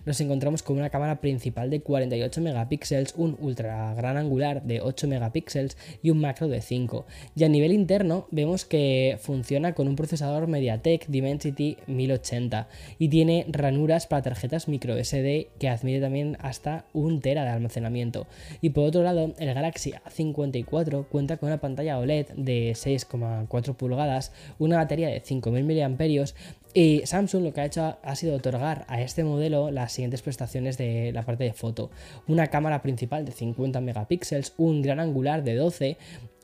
nos 0.05 0.21
encontramos 0.21 0.63
con 0.63 0.77
una 0.77 0.89
cámara 0.89 1.21
principal 1.21 1.69
de 1.69 1.81
48 1.81 2.41
megapíxeles, 2.41 3.13
un 3.17 3.37
ultra 3.39 3.93
gran 3.93 4.17
angular 4.17 4.63
de 4.63 4.81
8 4.81 5.07
megapíxeles 5.07 5.77
y 6.01 6.09
un 6.09 6.19
macro 6.19 6.47
de 6.47 6.61
5. 6.61 7.05
Y 7.35 7.43
a 7.43 7.49
nivel 7.49 7.71
interno 7.71 8.27
vemos 8.31 8.65
que 8.65 9.17
funciona 9.21 9.73
con 9.73 9.87
un 9.87 9.95
procesador 9.95 10.47
MediaTek 10.47 11.07
Dimensity 11.07 11.77
1080 11.87 12.67
y 12.99 13.09
tiene 13.09 13.45
ranuras 13.49 14.07
para 14.07 14.21
tarjetas 14.21 14.67
micro 14.67 14.95
SD 15.01 15.49
que 15.59 15.69
admite 15.69 16.01
también 16.01 16.37
hasta 16.39 16.85
un 16.93 17.21
tera 17.21 17.43
de 17.43 17.49
almacenamiento. 17.49 18.27
Y 18.61 18.71
por 18.71 18.85
otro 18.85 19.03
lado, 19.03 19.33
el 19.37 19.53
Galaxy 19.53 19.91
A54 19.91 21.05
cuenta 21.07 21.37
con 21.37 21.47
una 21.47 21.59
pantalla 21.59 21.99
OLED 21.99 22.27
de 22.35 22.71
6,4 22.71 23.75
pulgadas, 23.75 24.31
una 24.59 24.77
batería 24.77 25.09
de 25.09 25.21
5000 25.21 25.63
mAh 25.63 26.25
y 26.73 27.01
Samsung 27.05 27.43
lo 27.43 27.53
que 27.53 27.61
ha 27.61 27.65
hecho 27.65 27.97
ha 28.01 28.15
sido 28.15 28.35
otorgar 28.35 28.85
a 28.87 29.01
este 29.01 29.23
modelo 29.23 29.71
las 29.71 29.91
siguientes 29.91 30.21
prestaciones 30.21 30.77
de 30.77 31.11
la 31.13 31.23
parte 31.23 31.43
de 31.43 31.53
foto. 31.53 31.91
Una 32.27 32.47
cámara 32.47 32.81
principal 32.81 33.25
de 33.25 33.31
50 33.31 33.81
megapíxeles, 33.81 34.53
un 34.57 34.81
gran 34.81 34.99
angular 34.99 35.43
de 35.43 35.55
12, 35.55 35.97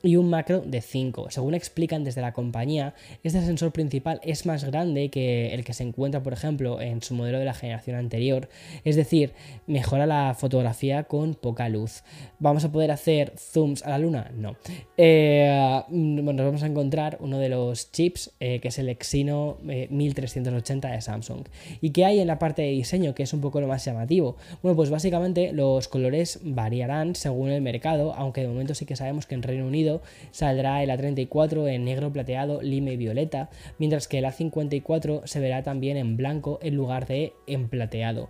y 0.03 0.15
un 0.15 0.29
macro 0.29 0.61
de 0.61 0.81
5. 0.81 1.31
Según 1.31 1.53
explican 1.53 2.03
desde 2.03 2.21
la 2.21 2.33
compañía, 2.33 2.93
este 3.23 3.41
sensor 3.41 3.71
principal 3.71 4.19
es 4.23 4.45
más 4.45 4.63
grande 4.63 5.09
que 5.09 5.53
el 5.53 5.63
que 5.63 5.73
se 5.73 5.83
encuentra, 5.83 6.21
por 6.21 6.33
ejemplo, 6.33 6.79
en 6.81 7.01
su 7.01 7.15
modelo 7.15 7.39
de 7.39 7.45
la 7.45 7.53
generación 7.53 7.95
anterior, 7.95 8.49
es 8.83 8.95
decir, 8.95 9.33
mejora 9.65 10.05
la 10.05 10.35
fotografía 10.37 11.05
con 11.05 11.33
poca 11.33 11.67
luz. 11.69 12.03
¿Vamos 12.39 12.63
a 12.63 12.71
poder 12.71 12.91
hacer 12.91 13.33
zooms 13.37 13.83
a 13.83 13.89
la 13.89 13.99
luna? 13.99 14.31
No. 14.35 14.55
Eh, 14.97 15.81
bueno, 15.89 16.33
nos 16.33 16.45
vamos 16.45 16.63
a 16.63 16.67
encontrar 16.67 17.17
uno 17.19 17.39
de 17.39 17.49
los 17.49 17.91
chips, 17.91 18.31
eh, 18.39 18.59
que 18.59 18.67
es 18.67 18.77
el 18.79 18.89
Exynos 18.89 19.61
1380 19.63 20.89
eh, 20.89 20.91
de 20.91 21.01
Samsung. 21.01 21.45
¿Y 21.81 21.89
qué 21.89 22.05
hay 22.05 22.19
en 22.19 22.27
la 22.27 22.39
parte 22.39 22.61
de 22.61 22.69
diseño, 22.69 23.15
que 23.15 23.23
es 23.23 23.33
un 23.33 23.41
poco 23.41 23.61
lo 23.61 23.67
más 23.67 23.83
llamativo? 23.83 24.37
Bueno, 24.61 24.75
pues 24.75 24.89
básicamente 24.89 25.51
los 25.53 25.87
colores 25.87 26.39
variarán 26.43 27.15
según 27.15 27.49
el 27.49 27.61
mercado, 27.61 28.13
aunque 28.13 28.41
de 28.41 28.47
momento 28.47 28.75
sí 28.75 28.85
que 28.85 28.95
sabemos 28.95 29.25
que 29.25 29.35
en 29.35 29.43
Reino 29.43 29.65
Unido 29.65 29.86
saldrá 30.31 30.83
el 30.83 30.89
A34 30.89 31.67
en 31.67 31.85
negro 31.85 32.11
plateado, 32.11 32.61
lima 32.61 32.91
y 32.91 32.97
violeta, 32.97 33.49
mientras 33.77 34.07
que 34.07 34.19
el 34.19 34.25
A54 34.25 35.25
se 35.25 35.39
verá 35.39 35.63
también 35.63 35.97
en 35.97 36.17
blanco 36.17 36.59
en 36.61 36.75
lugar 36.75 37.07
de 37.07 37.33
en 37.47 37.69
plateado. 37.69 38.29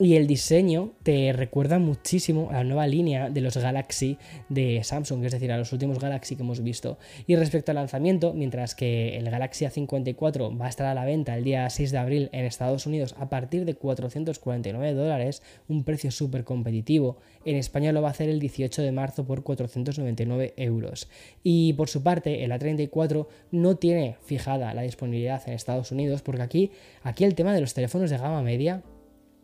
Y 0.00 0.14
el 0.14 0.28
diseño 0.28 0.92
te 1.02 1.32
recuerda 1.32 1.80
muchísimo 1.80 2.50
a 2.50 2.58
la 2.58 2.64
nueva 2.64 2.86
línea 2.86 3.30
de 3.30 3.40
los 3.40 3.56
Galaxy 3.56 4.16
de 4.48 4.84
Samsung, 4.84 5.24
es 5.24 5.32
decir, 5.32 5.50
a 5.50 5.58
los 5.58 5.72
últimos 5.72 5.98
Galaxy 5.98 6.36
que 6.36 6.42
hemos 6.44 6.62
visto. 6.62 6.98
Y 7.26 7.34
respecto 7.34 7.72
al 7.72 7.76
lanzamiento, 7.76 8.32
mientras 8.32 8.76
que 8.76 9.16
el 9.16 9.28
Galaxy 9.28 9.64
A54 9.64 10.60
va 10.60 10.66
a 10.66 10.68
estar 10.68 10.86
a 10.86 10.94
la 10.94 11.04
venta 11.04 11.36
el 11.36 11.42
día 11.42 11.68
6 11.68 11.90
de 11.90 11.98
abril 11.98 12.28
en 12.30 12.44
Estados 12.44 12.86
Unidos 12.86 13.16
a 13.18 13.28
partir 13.28 13.64
de 13.64 13.74
449 13.74 14.94
dólares, 14.94 15.42
un 15.66 15.82
precio 15.82 16.12
súper 16.12 16.44
competitivo, 16.44 17.16
en 17.44 17.56
España 17.56 17.90
lo 17.90 18.00
va 18.00 18.06
a 18.06 18.12
hacer 18.12 18.28
el 18.28 18.38
18 18.38 18.82
de 18.82 18.92
marzo 18.92 19.24
por 19.24 19.42
499 19.42 20.54
euros. 20.58 21.08
Y 21.42 21.72
por 21.72 21.88
su 21.88 22.04
parte, 22.04 22.44
el 22.44 22.52
A34 22.52 23.26
no 23.50 23.74
tiene 23.74 24.14
fijada 24.24 24.72
la 24.74 24.82
disponibilidad 24.82 25.42
en 25.48 25.54
Estados 25.54 25.90
Unidos, 25.90 26.22
porque 26.22 26.42
aquí, 26.42 26.70
aquí 27.02 27.24
el 27.24 27.34
tema 27.34 27.52
de 27.52 27.62
los 27.62 27.74
teléfonos 27.74 28.10
de 28.10 28.18
gama 28.18 28.42
media 28.42 28.84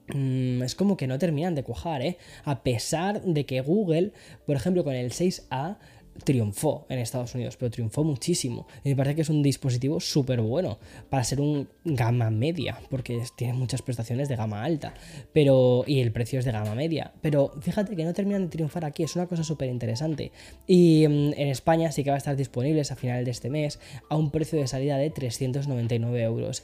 es 0.08 0.74
como 0.74 0.96
que 0.96 1.06
no 1.06 1.18
terminan 1.18 1.54
de 1.54 1.62
cuajar, 1.62 2.02
¿eh? 2.02 2.18
A 2.44 2.62
pesar 2.62 3.22
de 3.22 3.46
que 3.46 3.60
Google, 3.60 4.12
por 4.46 4.56
ejemplo, 4.56 4.84
con 4.84 4.94
el 4.94 5.12
6A 5.12 5.78
triunfó 6.22 6.86
en 6.88 6.98
Estados 6.98 7.34
Unidos, 7.34 7.56
pero 7.56 7.70
triunfó 7.70 8.04
muchísimo. 8.04 8.66
Y 8.84 8.90
me 8.90 8.96
parece 8.96 9.16
que 9.16 9.22
es 9.22 9.28
un 9.28 9.42
dispositivo 9.42 10.00
súper 10.00 10.40
bueno 10.40 10.78
para 11.10 11.24
ser 11.24 11.40
un 11.40 11.68
gama 11.84 12.30
media, 12.30 12.78
porque 12.90 13.22
tiene 13.36 13.54
muchas 13.54 13.82
prestaciones 13.82 14.28
de 14.28 14.36
gama 14.36 14.62
alta, 14.62 14.94
pero 15.32 15.84
y 15.86 16.00
el 16.00 16.12
precio 16.12 16.38
es 16.38 16.44
de 16.44 16.52
gama 16.52 16.74
media. 16.74 17.12
Pero 17.20 17.52
fíjate 17.60 17.96
que 17.96 18.04
no 18.04 18.12
terminan 18.12 18.44
de 18.44 18.48
triunfar 18.48 18.84
aquí, 18.84 19.02
es 19.02 19.16
una 19.16 19.26
cosa 19.26 19.42
súper 19.42 19.68
interesante. 19.68 20.32
Y 20.66 21.06
mm, 21.08 21.32
en 21.36 21.48
España 21.48 21.90
sí 21.92 22.04
que 22.04 22.10
va 22.10 22.16
a 22.16 22.18
estar 22.18 22.36
disponibles 22.36 22.92
a 22.92 22.96
final 22.96 23.24
de 23.24 23.30
este 23.30 23.50
mes 23.50 23.80
a 24.08 24.16
un 24.16 24.30
precio 24.30 24.58
de 24.58 24.66
salida 24.66 24.96
de 24.96 25.10
399 25.10 26.22
euros. 26.22 26.62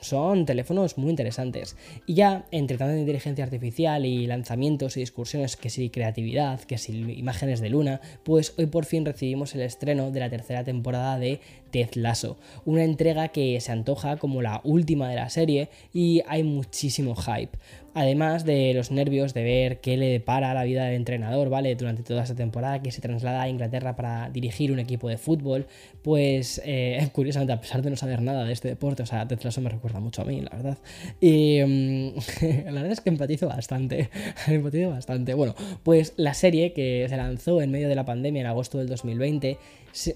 Son 0.00 0.44
teléfonos 0.44 0.98
muy 0.98 1.10
interesantes. 1.10 1.76
Y 2.06 2.14
ya, 2.14 2.46
entre 2.50 2.76
tanto 2.76 2.94
de 2.94 3.00
inteligencia 3.00 3.44
artificial 3.44 4.04
y 4.04 4.26
lanzamientos 4.26 4.96
y 4.96 5.00
discusiones, 5.00 5.56
que 5.56 5.70
si 5.70 5.90
creatividad, 5.90 6.60
que 6.60 6.78
si 6.78 6.92
imágenes 6.92 7.60
de 7.60 7.70
luna, 7.70 8.00
pues 8.24 8.54
hoy 8.58 8.65
hoy 8.66 8.70
por 8.70 8.84
fin 8.84 9.04
recibimos 9.04 9.54
el 9.54 9.60
estreno 9.62 10.10
de 10.10 10.20
la 10.20 10.28
tercera 10.28 10.64
temporada 10.64 11.18
de 11.18 11.40
Ted 11.76 11.90
Lasso, 11.96 12.38
una 12.64 12.84
entrega 12.84 13.28
que 13.28 13.60
se 13.60 13.70
antoja 13.70 14.16
como 14.16 14.40
la 14.40 14.62
última 14.64 15.10
de 15.10 15.16
la 15.16 15.28
serie 15.28 15.68
y 15.92 16.22
hay 16.26 16.42
muchísimo 16.42 17.14
hype. 17.14 17.58
Además 17.92 18.44
de 18.44 18.74
los 18.74 18.90
nervios 18.90 19.32
de 19.32 19.42
ver 19.42 19.80
qué 19.80 19.96
le 19.96 20.06
depara 20.06 20.52
la 20.52 20.64
vida 20.64 20.84
del 20.84 20.96
entrenador, 20.96 21.48
¿vale? 21.48 21.74
Durante 21.76 22.02
toda 22.02 22.22
esta 22.22 22.34
temporada 22.34 22.82
que 22.82 22.92
se 22.92 23.00
traslada 23.00 23.42
a 23.42 23.48
Inglaterra 23.48 23.96
para 23.96 24.28
dirigir 24.28 24.70
un 24.70 24.78
equipo 24.78 25.08
de 25.08 25.16
fútbol, 25.16 25.66
pues 26.02 26.60
eh, 26.64 27.08
curiosamente, 27.12 27.52
a 27.54 27.60
pesar 27.60 27.82
de 27.82 27.90
no 27.90 27.96
saber 27.96 28.20
nada 28.20 28.44
de 28.44 28.52
este 28.52 28.68
deporte, 28.68 29.02
o 29.02 29.06
sea, 29.06 29.26
Ted 29.28 29.40
Lasso 29.42 29.60
me 29.60 29.70
recuerda 29.70 30.00
mucho 30.00 30.22
a 30.22 30.24
mí, 30.26 30.40
la 30.40 30.50
verdad. 30.50 30.78
Y 31.20 31.60
mm, 31.62 32.14
la 32.66 32.72
verdad 32.72 32.92
es 32.92 33.00
que 33.00 33.10
empatizo 33.10 33.48
bastante, 33.48 34.10
empatizo 34.46 34.90
bastante. 34.90 35.34
Bueno, 35.34 35.54
pues 35.82 36.14
la 36.16 36.34
serie 36.34 36.72
que 36.72 37.06
se 37.08 37.16
lanzó 37.16 37.60
en 37.60 37.70
medio 37.70 37.88
de 37.88 37.94
la 37.94 38.04
pandemia 38.04 38.40
en 38.40 38.46
agosto 38.46 38.78
del 38.78 38.88
2020 38.88 39.58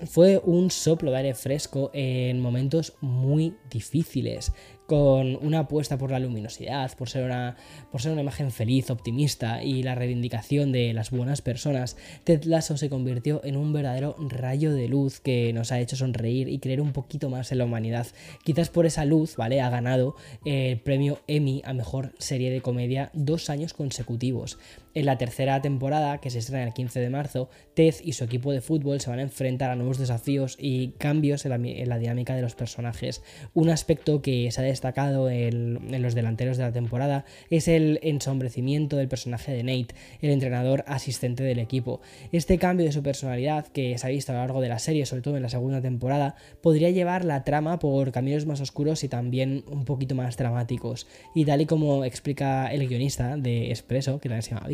fue 0.05 0.41
un 0.45 0.71
soplo 0.71 1.11
de 1.11 1.17
aire 1.17 1.35
fresco 1.35 1.50
en 1.93 2.41
momentos 2.41 2.95
muy 3.01 3.55
difíciles 3.71 4.53
con 4.91 5.37
una 5.37 5.61
apuesta 5.61 5.99
por 5.99 6.11
la 6.11 6.19
luminosidad, 6.19 6.97
por 6.97 7.09
ser 7.09 7.25
una, 7.25 7.55
por 7.93 8.03
ser 8.03 8.11
una 8.11 8.23
imagen 8.23 8.51
feliz, 8.51 8.91
optimista 8.91 9.63
y 9.63 9.85
la 9.85 9.95
reivindicación 9.95 10.73
de 10.73 10.93
las 10.93 11.13
buenas 11.13 11.43
personas, 11.43 11.97
Ted 12.25 12.43
Lasso 12.43 12.77
se 12.77 12.91
convirtió 12.91 13.41
en 13.45 13.57
un 13.57 13.73
verdadero 13.73 14.17
rayo 14.19 14.75
de 14.75 14.89
luz 14.89 15.21
que 15.21 15.53
nos 15.53 15.71
ha 15.71 15.79
hecho 15.79 15.95
sonreír 15.95 16.49
y 16.49 16.59
creer 16.59 16.81
un 16.81 16.93
poquito 16.93 17.31
más 17.31 17.53
en 17.53 17.59
la 17.59 17.67
humanidad. 17.67 18.09
Quizás 18.43 18.69
por 18.69 18.85
esa 18.85 19.05
luz, 19.05 19.37
¿vale? 19.37 19.61
Ha 19.61 19.71
ganado 19.71 20.17
el 20.45 20.81
premio 20.81 21.21
Emmy 21.29 21.63
a 21.65 21.73
Mejor 21.73 22.13
Serie 22.19 22.51
de 22.51 22.61
Comedia 22.61 23.11
dos 23.15 23.49
años 23.49 23.75
consecutivos. 23.75 24.59
En 24.93 25.07
la 25.07 25.19
tercera 25.19 25.63
temporada, 25.63 26.19
que 26.19 26.31
se 26.31 26.39
estrena 26.41 26.65
el 26.65 26.73
15 26.73 26.99
de 26.99 27.11
marzo, 27.11 27.49
Ted 27.75 27.95
y 28.03 28.15
su 28.15 28.25
equipo 28.25 28.51
de 28.53 28.61
fútbol 28.61 29.01
se 29.01 29.09
van 29.09 29.21
a 29.21 29.23
enfrentar 29.23 29.71
a 29.71 29.77
nuevos 29.77 29.99
desafíos 29.99 30.57
y 30.59 30.89
cambios 30.99 31.47
en 31.47 31.89
la, 31.89 31.99
dinámica 31.99 32.35
de 32.35 32.43
los 32.43 32.57
personajes. 32.57 33.23
Un 33.55 33.71
aspecto 33.71 34.21
que 34.21 34.51
se 34.51 34.61
ha 34.61 34.65
destacado 34.65 35.31
en, 35.31 36.03
los 36.03 36.17
delanteros 36.17 36.57
de 36.57 36.65
la 36.65 36.73
temporada 36.73 37.25
es 37.51 37.69
el 37.69 38.01
ensombrecimiento 38.03 38.97
del 38.97 39.07
personaje 39.07 39.53
de 39.53 39.63
Nate, 39.63 39.95
el 40.23 40.31
entrenador 40.31 40.85
asistente 40.89 41.45
del 41.45 41.61
equipo. 41.61 42.01
Este 42.33 42.59
cambio 42.59 42.85
de 42.85 42.93
su 42.93 43.05
personalidad, 43.05 43.69
que 43.69 43.97
se 43.97 44.07
ha 44.07 44.11
visto 44.11 44.33
a 44.33 44.35
lo 44.35 44.41
largo 44.41 44.61
de 44.61 44.71
la 44.71 44.81
serie, 44.81 45.07
sobre 45.07 45.23
todo 45.23 45.37
en 45.37 45.43
la 45.43 45.51
segunda 45.51 45.81
temporada, 45.81 46.35
podría 46.63 46.91
llevar 46.91 47.25
la 47.25 47.45
trama 47.45 47.79
por 47.79 48.11
caminos 48.11 48.45
más 48.45 48.61
oscuros 48.61 49.05
y 49.05 49.09
también 49.09 49.63
un 49.71 49.85
poquito 49.85 50.17
más 50.17 50.37
dramáticos. 50.37 51.07
Y 51.33 51.45
tal 51.45 51.61
y 51.61 51.67
como 51.67 52.05
explica 52.05 52.73
el 52.73 52.89
guionista 52.89 53.37
de 53.37 53.71
Expreso, 53.71 54.19
que 54.19 54.29
también 54.29 54.43
se 54.43 54.51
llama 54.51 54.67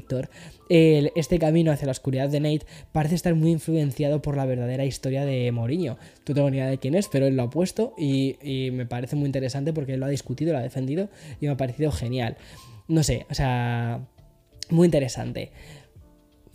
este 0.69 1.38
camino 1.38 1.73
hacia 1.73 1.87
la 1.87 1.92
oscuridad 1.92 2.29
de 2.29 2.40
Nate 2.40 2.66
parece 2.92 3.14
estar 3.14 3.35
muy 3.35 3.51
influenciado 3.51 4.23
por 4.23 4.37
la 4.37 4.47
verdadera 4.47 4.85
historia 4.85 5.25
de 5.25 5.51
Mourinho. 5.53 5.99
No 6.27 6.35
tengo 6.35 6.51
ni 6.51 6.59
idea 6.59 6.69
de 6.69 6.79
quién 6.79 6.95
es, 6.95 7.09
pero 7.09 7.27
él 7.27 7.37
lo 7.37 7.45
ha 7.45 7.51
puesto 7.51 7.95
y, 7.97 8.37
me 8.73 8.87
parece 8.87 9.16
muy 9.16 9.27
interesante 9.27 9.73
porque 9.73 9.95
él 9.95 10.01
lo 10.01 10.07
ha 10.07 10.11
discutido, 10.11 10.53
lo 10.53 10.59
ha 10.59 10.62
defendido 10.62 11.09
y 11.40 11.47
me 11.47 11.53
ha 11.53 11.57
parecido 11.57 11.92
genial. 11.92 12.37
No 12.88 13.03
sé, 13.03 13.27
o 13.31 13.35
sea, 13.35 14.07
muy 14.71 14.87
interesante. 14.87 15.51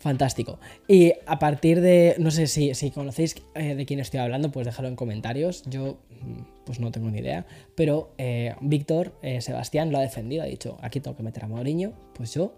Fantástico. 0.01 0.59
Y 0.87 1.13
a 1.27 1.37
partir 1.37 1.79
de, 1.79 2.15
no 2.17 2.31
sé 2.31 2.47
si, 2.47 2.91
conocéis 2.91 3.35
eh, 3.53 3.75
de 3.75 3.85
quién 3.85 3.99
estoy 3.99 4.19
hablando, 4.19 4.51
pues 4.51 4.65
déjalo 4.65 4.87
en 4.87 4.95
comentarios. 4.95 5.63
Yo 5.69 5.99
mm, 6.09 6.65
pues 6.65 6.79
no 6.79 6.91
tengo 6.91 7.11
ni 7.11 7.19
idea. 7.19 7.45
Pero 7.75 8.11
eh, 8.17 8.55
Víctor, 8.61 9.13
eh, 9.21 9.41
Sebastián 9.41 9.91
lo 9.91 9.99
ha 9.99 10.01
defendido, 10.01 10.41
ha 10.41 10.47
dicho, 10.47 10.79
aquí 10.81 10.99
tengo 11.01 11.15
que 11.15 11.21
meter 11.21 11.43
a 11.43 11.47
Mourinho. 11.47 11.93
Pues 12.15 12.33
yo 12.33 12.55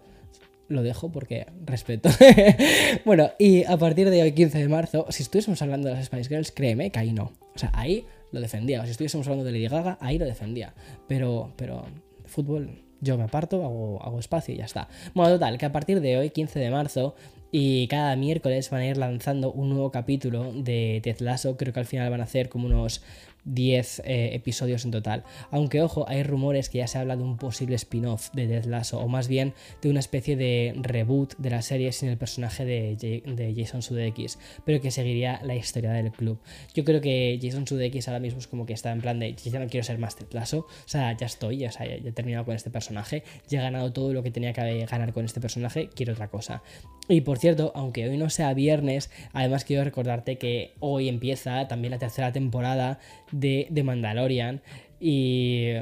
lo 0.68 0.82
dejo 0.82 1.10
porque 1.12 1.46
respeto. 1.64 2.08
bueno, 3.04 3.30
y 3.38 3.64
a 3.64 3.76
partir 3.76 4.10
de 4.10 4.22
hoy, 4.22 4.32
15 4.32 4.58
de 4.58 4.68
marzo, 4.68 5.06
si 5.10 5.22
estuviésemos 5.22 5.60
hablando 5.62 5.88
de 5.88 5.94
las 5.94 6.06
Spice 6.06 6.28
Girls, 6.28 6.52
créeme 6.52 6.90
que 6.90 6.98
ahí 6.98 7.12
no. 7.12 7.32
O 7.54 7.58
sea, 7.58 7.70
ahí 7.74 8.06
lo 8.32 8.40
defendía. 8.40 8.80
O 8.80 8.84
si 8.84 8.90
estuviésemos 8.90 9.26
hablando 9.26 9.44
de 9.44 9.52
Lady 9.52 9.68
Gaga, 9.68 9.98
ahí 10.00 10.18
lo 10.18 10.24
defendía. 10.24 10.74
Pero, 11.06 11.52
pero, 11.56 11.86
fútbol, 12.24 12.82
yo 13.00 13.16
me 13.16 13.24
aparto, 13.24 13.64
hago, 13.64 14.02
hago 14.02 14.18
espacio 14.18 14.54
y 14.54 14.58
ya 14.58 14.64
está. 14.64 14.88
Bueno, 15.14 15.32
total, 15.32 15.58
que 15.58 15.66
a 15.66 15.72
partir 15.72 16.00
de 16.00 16.18
hoy, 16.18 16.30
15 16.30 16.58
de 16.58 16.70
marzo, 16.70 17.14
y 17.56 17.86
cada 17.86 18.16
miércoles 18.16 18.68
van 18.70 18.80
a 18.80 18.86
ir 18.86 18.96
lanzando 18.96 19.52
un 19.52 19.68
nuevo 19.68 19.92
capítulo 19.92 20.52
de 20.52 20.98
Ted 21.04 21.20
Lasso. 21.20 21.56
Creo 21.56 21.72
que 21.72 21.78
al 21.78 21.86
final 21.86 22.10
van 22.10 22.20
a 22.20 22.24
hacer 22.24 22.48
como 22.48 22.66
unos 22.66 23.00
10 23.44 24.02
eh, 24.04 24.30
episodios 24.34 24.84
en 24.84 24.90
total. 24.90 25.24
Aunque 25.50 25.82
ojo, 25.82 26.04
hay 26.08 26.22
rumores 26.22 26.68
que 26.68 26.78
ya 26.78 26.86
se 26.86 26.98
habla 26.98 27.16
de 27.16 27.22
un 27.22 27.36
posible 27.36 27.76
spin-off 27.76 28.30
de 28.32 28.46
Death 28.46 28.66
Lasso, 28.66 29.00
o 29.00 29.08
más 29.08 29.28
bien 29.28 29.54
de 29.82 29.90
una 29.90 30.00
especie 30.00 30.36
de 30.36 30.74
reboot 30.76 31.36
de 31.36 31.50
la 31.50 31.62
serie 31.62 31.92
sin 31.92 32.08
el 32.08 32.16
personaje 32.16 32.64
de, 32.64 33.54
Jason 33.56 33.82
Sudeikis, 33.82 34.38
pero 34.64 34.80
que 34.80 34.90
seguiría 34.90 35.40
la 35.42 35.54
historia 35.54 35.92
del 35.92 36.10
club. 36.10 36.38
Yo 36.74 36.84
creo 36.84 37.00
que 37.00 37.38
Jason 37.40 37.66
Sudeikis 37.66 38.08
ahora 38.08 38.20
mismo 38.20 38.38
es 38.38 38.46
como 38.46 38.66
que 38.66 38.72
está 38.72 38.92
en 38.92 39.00
plan 39.00 39.18
de 39.18 39.34
ya 39.34 39.60
no 39.60 39.68
quiero 39.68 39.84
ser 39.84 39.98
más 39.98 40.16
Ted 40.16 40.26
Lasso, 40.32 40.60
o 40.60 40.88
sea, 40.88 41.16
ya 41.16 41.26
estoy, 41.26 41.58
ya, 41.58 41.70
ya 41.70 41.84
he 41.84 42.12
terminado 42.12 42.44
con 42.44 42.54
este 42.54 42.70
personaje, 42.70 43.22
ya 43.48 43.60
he 43.60 43.62
ganado 43.62 43.92
todo 43.92 44.12
lo 44.12 44.22
que 44.22 44.30
tenía 44.30 44.52
que 44.52 44.86
ganar 44.86 45.12
con 45.12 45.24
este 45.24 45.40
personaje, 45.40 45.90
quiero 45.94 46.12
otra 46.12 46.28
cosa. 46.28 46.62
Y 47.08 47.20
por 47.20 47.38
cierto, 47.38 47.70
aunque 47.74 48.08
hoy 48.08 48.16
no 48.16 48.30
sea 48.30 48.54
viernes, 48.54 49.10
además 49.32 49.64
quiero 49.64 49.84
recordarte 49.84 50.38
que 50.38 50.72
hoy 50.80 51.08
empieza 51.08 51.68
también 51.68 51.90
la 51.90 51.98
tercera 51.98 52.32
temporada 52.32 52.98
de, 53.34 53.82
Mandalorian 53.84 54.62
y... 55.00 55.72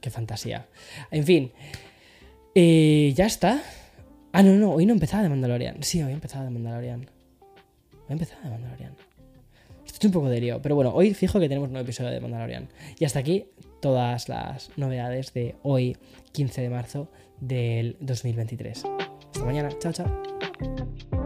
¡Qué 0.00 0.10
fantasía! 0.10 0.66
En 1.10 1.24
fin, 1.24 1.52
eh, 2.54 3.12
ya 3.14 3.26
está. 3.26 3.62
Ah, 4.32 4.42
no, 4.42 4.52
no, 4.54 4.70
hoy 4.72 4.86
no 4.86 4.92
empezaba 4.92 5.22
de 5.22 5.28
Mandalorian. 5.28 5.82
Sí, 5.82 6.02
hoy 6.02 6.12
empezaba 6.12 6.44
de 6.44 6.50
Mandalorian. 6.50 7.00
Hoy 7.92 8.12
empezaba 8.12 8.42
de 8.44 8.50
Mandalorian. 8.50 8.94
Estoy 9.84 10.08
un 10.08 10.12
poco 10.12 10.28
de 10.30 10.40
lío, 10.40 10.62
pero 10.62 10.74
bueno, 10.74 10.92
hoy 10.94 11.12
fijo 11.12 11.38
que 11.38 11.48
tenemos 11.48 11.66
un 11.66 11.74
nuevo 11.74 11.84
episodio 11.84 12.10
de 12.10 12.20
Mandalorian. 12.20 12.68
Y 12.98 13.04
hasta 13.04 13.18
aquí 13.18 13.46
todas 13.82 14.28
las 14.30 14.70
novedades 14.78 15.34
de 15.34 15.56
hoy, 15.62 15.96
15 16.32 16.62
de 16.62 16.70
marzo 16.70 17.08
del 17.40 17.96
2023. 18.00 18.84
Hasta 18.84 19.44
mañana. 19.44 19.68
Chao, 19.78 19.92
chao. 19.92 21.19